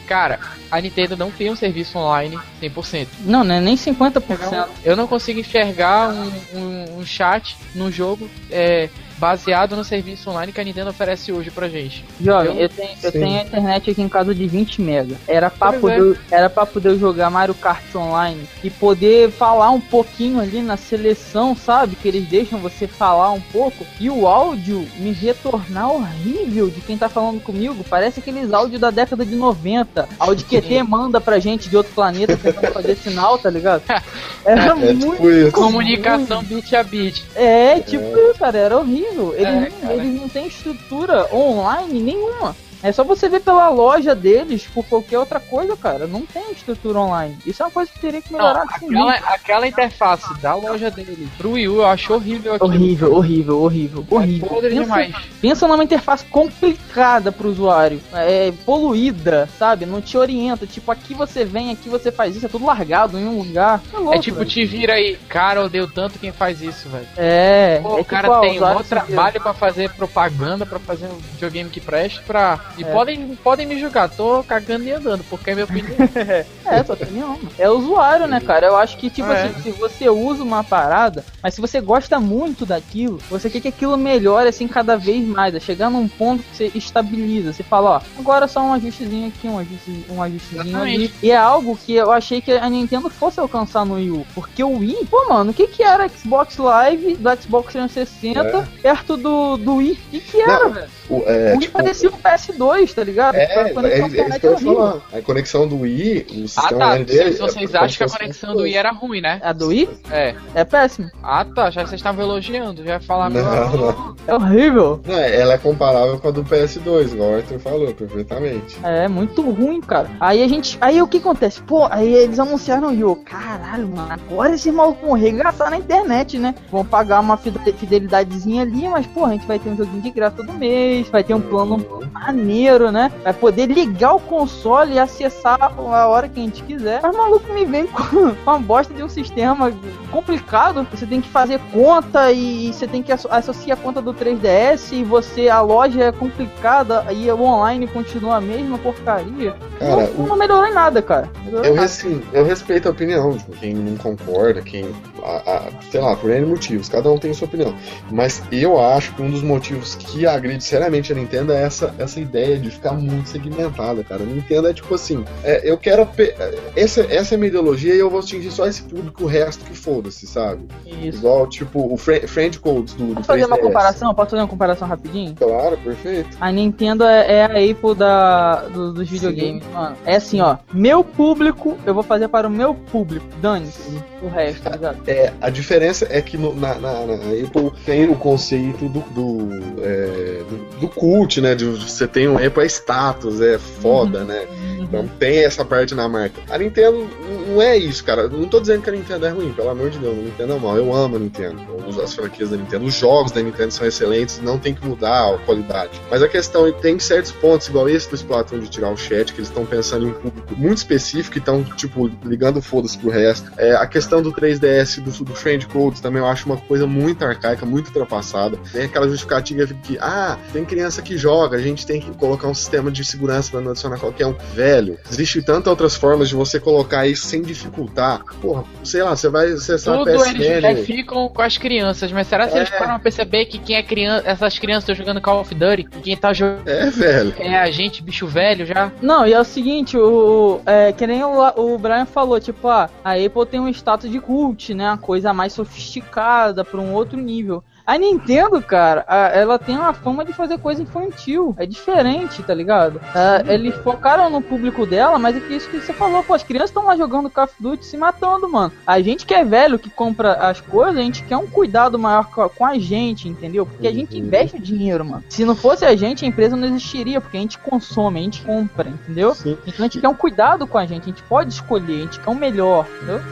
[0.07, 3.07] Cara, a Nintendo não tem um serviço online 100%.
[3.21, 3.61] Não, né?
[3.61, 4.67] Nem 50%.
[4.83, 8.89] Eu não consigo enxergar um, um, um chat num jogo é,
[9.19, 12.05] baseado no serviço online que a Nintendo oferece hoje pra gente.
[12.21, 15.17] Jovem, eu, eu tenho, eu tenho a internet aqui em casa de 20 mega.
[15.27, 19.81] Era pra, Pois poder, era pra poder jogar Mario Kart Online e poder falar um
[19.81, 21.97] pouquinho ali na seleção, sabe?
[21.97, 23.87] Que eles deixam você falar um pouco.
[24.01, 27.85] E o áudio me retornar horrível de quem tá falando comigo.
[27.89, 30.09] Parece aqueles áudios da década de 90.
[30.19, 33.83] Áudio que ET manda pra gente de outro planeta tentando fazer sinal, tá ligado?
[34.45, 35.53] Era É muito tipo isso.
[35.53, 37.25] Comunicação bit a bit.
[37.35, 39.08] é, tipo isso, cara, era horrível.
[39.35, 42.55] Eles, É, não, eles não têm estrutura online nenhuma.
[42.83, 46.07] É só você ver pela loja deles por qualquer outra coisa, cara.
[46.07, 47.37] Não tem estrutura online.
[47.47, 48.87] Isso é uma coisa que teria que Não, melhorar sim.
[48.87, 52.71] aquela, aquela interface da loja dele pro Wii U eu acho horrível aquilo.
[52.71, 54.49] Horrível, horrível, horrível, É horrível.
[54.49, 55.17] podre Pensa, demais.
[55.41, 58.01] pensa numa interface complicada pro usuário.
[58.13, 59.85] É poluída, sabe?
[59.87, 60.67] Não te orienta.
[60.67, 63.81] Tipo, aqui você vem, aqui você faz isso, é tudo largado em um lugar.
[63.93, 64.49] É, louco, É tipo, velho.
[64.51, 65.17] te vira aí.
[65.29, 67.07] Cara, odeio tanto quem faz isso, velho.
[67.17, 71.17] É, Pô, é o cara tipo, tem um trabalho pra fazer propaganda, pra fazer um
[71.33, 72.59] videogame que preste pra.
[72.79, 72.93] E É.
[72.93, 75.97] podem, podem me julgar, tô cagando e andando, porque é minha opinião.
[76.69, 77.29] É, sua opinião.
[77.29, 77.49] mano.
[77.59, 78.67] É usuário, né, cara?
[78.67, 79.45] Eu acho que, tipo É.
[79.45, 83.69] assim, se você usa uma parada, mas se você gosta muito daquilo, você quer que
[83.69, 85.55] aquilo melhore, assim, cada vez mais.
[85.55, 87.55] É chegar num ponto que você estabiliza.
[87.55, 91.15] Você fala, ó, agora só um ajustezinho aqui, um, ajuste, um ajustezinho ali.
[91.23, 94.27] E é algo que eu achei que a Nintendo fosse alcançar no Wii U.
[94.35, 99.17] Porque o Wii, pô, mano, o que que era Xbox Live do Xbox 360 perto
[99.17, 99.93] do, do Wii?
[99.93, 100.89] O que que era, velho?
[101.09, 103.35] O, é, o Wii tipo, parecia o PS2, tá ligado?
[103.35, 104.75] é, A é, conexão é, que internet eu horrível.
[104.77, 105.01] falar.
[105.13, 107.33] A conexão do Wii, o ah sistema tá, online dele.
[107.33, 109.41] se vocês é- acham que a conexão do Wii era ruim, né?
[109.43, 110.35] A do Wii É.
[110.55, 111.11] é péssimo.
[111.23, 113.43] Ah tá, já vocês estavam elogiando, já ia falar Não,
[113.77, 114.17] não.
[114.27, 115.01] É horrível.
[115.07, 118.79] Não, é, ela é comparável com a do PS2, igual o Arthur falou, perfeitamente.
[118.83, 120.11] É muito ruim, cara.
[120.21, 120.77] Aí a gente.
[120.81, 121.63] Aí o que acontece?
[121.63, 123.17] Pô, aí eles anunciaram o Yo.
[123.25, 124.09] Caralho, mano.
[124.11, 126.55] Agora esses malucos vão regaçar na internet, né?
[126.71, 130.11] Vão pagar uma fide- fidelidadezinha ali, mas, pô, a gente vai ter um joguinho de
[130.11, 131.09] graça todo mês.
[131.09, 132.58] Vai ter um plano maneiro,
[132.93, 133.13] né?
[133.23, 137.01] Vai poder ligar o console e acessar a hora que a gente quiser.
[137.03, 139.73] Mas maluco me vem com, uma bosta de um sistema
[140.11, 140.87] complicado.
[140.91, 144.93] Você tem que fazer conta e você tem que asso- associar a conta do 3DS
[144.93, 149.55] e você, a loja é complicada e o online continua a mesma porcaria.
[149.79, 151.29] Cara, não, não melhorou em nada, cara.
[151.45, 151.87] Melhorou Eu, nada.
[151.87, 154.87] assim, eu respeito a opinião de quem não concorda, quem.
[155.23, 157.75] a- a- sei lá, por N motivos, cada um tem sua opinião.
[158.11, 162.21] Mas eu acho que um dos motivos que agride seriamente a Nintendo é essa, essa
[162.21, 164.23] ideia de ficar muito segmentada, cara.
[164.23, 166.07] A Nintendo é tipo assim: é, eu quero.
[166.07, 166.35] pe-
[166.77, 169.65] Essa, essa é a minha ideologia e eu vou atingir só esse público, o resto
[169.65, 170.67] que foda-se, sabe?
[170.87, 171.19] Isso.
[171.19, 173.63] Igual, tipo, o Friend Codes do, do Posso fazer uma 3DS.
[173.67, 174.15] comparação?
[174.15, 175.35] Posso fazer uma comparação rapidinho?
[175.35, 176.37] Claro, perfeito.
[176.41, 179.97] A Nintendo é, é a Apple da, do- dos videogames, mano.
[180.05, 180.57] É assim, ó.
[180.73, 183.27] Meu público, eu vou fazer para o meu público.
[183.41, 184.99] Dane-se o resto, tá ligado?
[185.07, 189.83] É, a diferença é que no- na, na- na Apple tem o conceito do, do,
[189.83, 191.55] é, do, do cult, né?
[191.55, 194.47] De você tem um Apple é status, é foda, né?
[194.81, 196.41] Então tem essa parte na marca.
[196.51, 197.07] A Nintendo
[197.49, 198.27] não é isso, cara.
[198.29, 200.59] Não tô dizendo que a Nintendo é ruim, pelo amor de Deus, a Nintendo é
[200.59, 200.77] mal.
[200.77, 201.61] Eu amo a Nintendo.
[201.69, 202.85] Eu uso as franquias da Nintendo.
[202.87, 206.01] Os jogos da Nintendo são excelentes, não tem que mudar a qualidade.
[206.11, 208.97] Mas a questão é que tem certos pontos, igual esse do Splatoon de tirar o
[208.97, 212.97] chat, que eles estão pensando em um público muito específico e estão, tipo, ligando foda-se
[212.99, 213.51] pro resto.
[213.57, 217.25] É, a questão do 3DS, do, do Friend Codes, também eu acho uma coisa muito
[217.25, 218.59] arcaica, muito ultrapassada.
[218.73, 222.55] Tem aquela justificativa que, ah, tem criança que joga, a gente tem que colocar um
[222.55, 224.35] sistema de segurança pra não adicionar qualquer um.
[224.55, 228.23] Velho, existe tantas outras formas de você colocar isso sem dificultar.
[228.41, 230.65] Porra, sei lá, você vai acessar a Tudo eles PSN.
[230.67, 232.79] é, ficam com as crianças, mas será que eles É.
[232.79, 236.01] param a perceber que quem é criança, essas crianças estão jogando Call of Duty e
[236.01, 237.35] quem tá jogando É, velho.
[237.39, 238.91] é a gente, bicho velho já?
[239.03, 242.89] Não, e é o seguinte, o, é, que nem o, o Brian falou, tipo, ah,
[243.05, 244.89] a Apple tem um status de cult, né?
[244.89, 247.63] Uma coisa mais sofisticada para um outro nível.
[247.89, 251.55] A Nintendo, cara, a- ela tem uma fama de fazer coisa infantil.
[251.57, 253.01] É diferente, tá ligado?
[253.15, 256.43] Ah, eles focaram no público dela, mas é que isso que você falou, pô, as
[256.43, 258.71] crianças estão lá jogando Call of Duty se matando, mano.
[258.87, 262.27] A gente que é velho, que compra as coisas, a gente quer um cuidado maior
[262.27, 263.65] co- com a gente, entendeu?
[263.65, 264.27] Porque a gente Uhum.
[264.27, 265.25] investe o dinheiro, mano.
[265.31, 268.43] Se não fosse a gente, a empresa não existiria, porque a gente consome, a gente
[268.43, 269.35] compra, entendeu?
[269.35, 269.57] Sim.
[269.67, 272.21] Então a gente quer um cuidado com a gente, a gente pode escolher, a gente
[272.21, 273.23] quer o melhor, entendeu?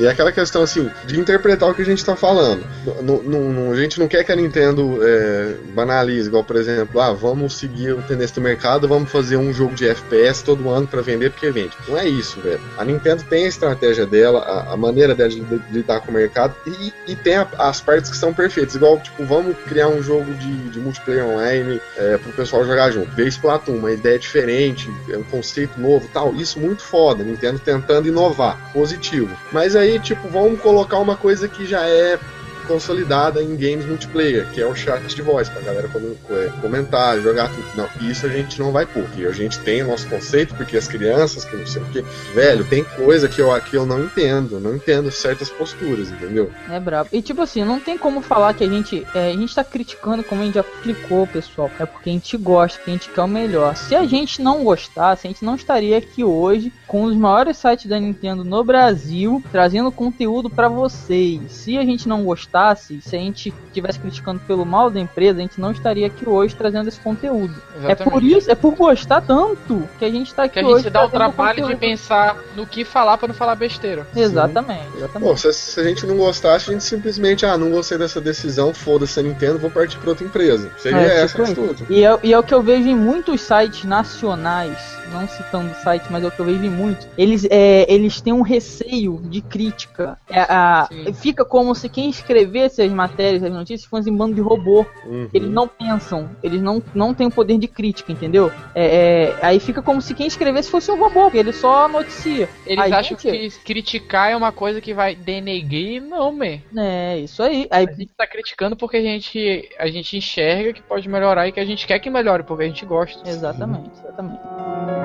[0.00, 2.64] E é aquela questão assim, de interpretar o que a gente tá falando.
[3.02, 7.58] No- a gente não quer que a Nintendo é, banalize, igual por exemplo, ah, vamos
[7.58, 11.30] seguir o tendência do mercado, vamos fazer um jogo de FPS todo ano para vender
[11.30, 11.76] porque vende.
[11.86, 12.60] Não é isso, velho.
[12.78, 16.14] A Nintendo tem a estratégia dela, a, a maneira dela de, de, lidar com o
[16.14, 18.74] mercado e, e tem a, as partes que são perfeitas.
[18.74, 23.14] Igual, tipo, vamos criar um jogo de, de multiplayer online é, pro pessoal jogar junto.
[23.14, 26.34] Ver Splatoon, uma ideia diferente, é um conceito novo tal.
[26.34, 27.22] Isso muito foda.
[27.22, 28.58] Nintendo tentando inovar.
[28.72, 29.36] Positivo.
[29.52, 32.18] Mas aí, tipo, vamos colocar uma coisa que já é
[32.60, 35.88] consolidada em games multiplayer, que é o chat de voz, pra galera
[36.30, 37.66] é, comentar, jogar tudo.
[37.74, 40.76] Não, isso a gente não vai pôr, porque a gente tem o nosso conceito, porque
[40.76, 42.02] as crianças, que não sei o que.
[42.34, 46.50] Velho, tem coisa que eu aqui eu não entendo, não entendo certas posturas, entendeu?
[46.68, 47.08] É brabo.
[47.12, 49.06] E tipo assim, não tem como falar que a gente.
[49.14, 51.70] É, a gente tá criticando como a gente já explicou, pessoal.
[51.78, 53.76] É porque a gente gosta, que a gente quer o melhor.
[53.76, 57.86] Se a gente não gostasse, a gente não estaria aqui hoje com os maiores sites
[57.86, 61.52] da Nintendo no Brasil, trazendo conteúdo para vocês.
[61.52, 65.38] Se a gente não gostar, gostasse, se a gente estivesse criticando pelo mal da empresa,
[65.38, 67.54] a gente não estaria aqui hoje trazendo esse conteúdo.
[67.76, 68.02] Exatamente.
[68.02, 70.82] É por isso, é por gostar tanto que a gente está aqui que a gente
[70.82, 74.06] se dá o trabalho de pensar no que falar para não falar besteira.
[74.14, 75.30] Exatamente, exatamente.
[75.30, 78.74] Pô, se, se, a gente não gostasse, a gente simplesmente, ah, não gostei dessa decisão,
[78.74, 80.70] foda-se a Nintendo, vou partir para outra empresa.
[80.78, 81.86] Seria é, essa tipo tudo.
[81.88, 85.74] E é, e é o que eu vejo em muitos sites nacionais não citando o
[85.74, 89.40] site, mas é o que eu vejo muito, eles, é, eles têm um receio de
[89.40, 90.18] crítica.
[90.28, 94.40] É, a, fica como se quem escrevesse as matérias, as notícias, fosse em bando de
[94.40, 94.86] robô.
[95.04, 95.28] Uhum.
[95.32, 98.50] Eles não pensam, eles não, não têm o poder de crítica, entendeu?
[98.74, 102.48] É, é aí fica como se quem escrevesse fosse um robô, porque ele só noticia.
[102.66, 103.58] Eles aí, acham gente...
[103.58, 106.62] que criticar é uma coisa que vai denegrir, não, me.
[106.76, 107.66] É, isso aí.
[107.70, 107.86] aí.
[107.86, 111.60] A gente tá criticando porque a gente, a gente enxerga que pode melhorar e que
[111.60, 113.28] a gente quer que melhore, porque a gente gosta.
[113.28, 114.99] Exatamente, exatamente.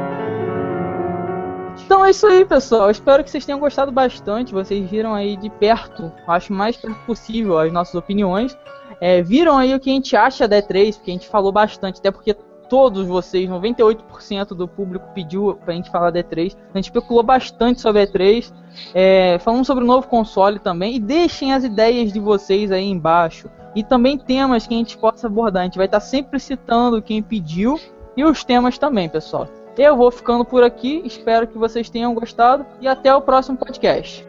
[1.85, 2.89] Então é isso aí, pessoal.
[2.89, 4.53] Espero que vocês tenham gostado bastante.
[4.53, 8.57] Vocês viram aí de perto, acho mais perto possível, as nossas opiniões.
[8.99, 11.99] É, viram aí o que a gente acha da E3, porque a gente falou bastante,
[11.99, 12.35] até porque
[12.69, 16.55] todos vocês, 98% do público pediu pra gente falar da E3.
[16.73, 18.51] A gente especulou bastante sobre a E3.
[18.93, 20.95] É, falamos sobre o novo console também.
[20.95, 23.49] E deixem as ideias de vocês aí embaixo.
[23.75, 25.61] E também temas que a gente possa abordar.
[25.61, 27.79] A gente vai estar sempre citando quem pediu
[28.17, 29.47] e os temas também, pessoal.
[29.77, 34.25] Eu vou ficando por aqui, espero que vocês tenham gostado e até o próximo podcast.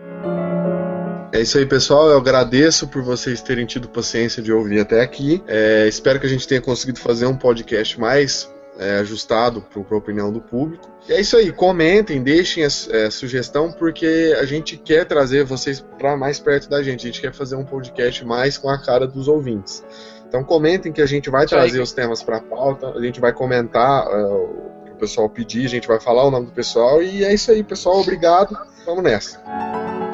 [1.32, 2.08] É isso aí, pessoal.
[2.08, 5.42] Eu agradeço por vocês terem tido paciência de ouvir até aqui.
[5.46, 9.98] É, espero que a gente tenha conseguido fazer um podcast mais é, ajustado para a
[9.98, 10.90] opinião do público.
[11.08, 15.80] E é isso aí, comentem, deixem a é, sugestão, porque a gente quer trazer vocês
[15.98, 17.02] para mais perto da gente.
[17.02, 19.84] A gente quer fazer um podcast mais com a cara dos ouvintes.
[20.28, 23.32] Então comentem que a gente vai trazer os temas para a pauta, a gente vai
[23.32, 27.02] comentar uh, o pessoal pedir, a gente vai falar o nome do pessoal.
[27.02, 28.00] E é isso aí, pessoal.
[28.00, 28.58] Obrigado.
[28.84, 29.42] Vamos nessa.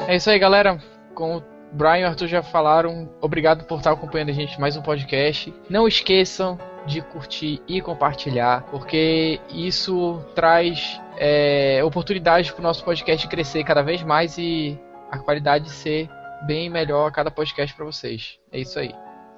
[0.07, 0.77] É isso aí, galera.
[1.15, 4.75] Como o Brian e o Arthur já falaram, obrigado por estar acompanhando a gente mais
[4.75, 5.53] um podcast.
[5.69, 13.27] Não esqueçam de curtir e compartilhar, porque isso traz é, oportunidade para o nosso podcast
[13.27, 14.77] crescer cada vez mais e
[15.09, 16.09] a qualidade ser
[16.45, 18.37] bem melhor a cada podcast para vocês.
[18.51, 18.93] É isso aí.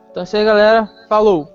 [0.10, 0.90] Então é isso aí, galera.
[1.08, 1.55] Falou!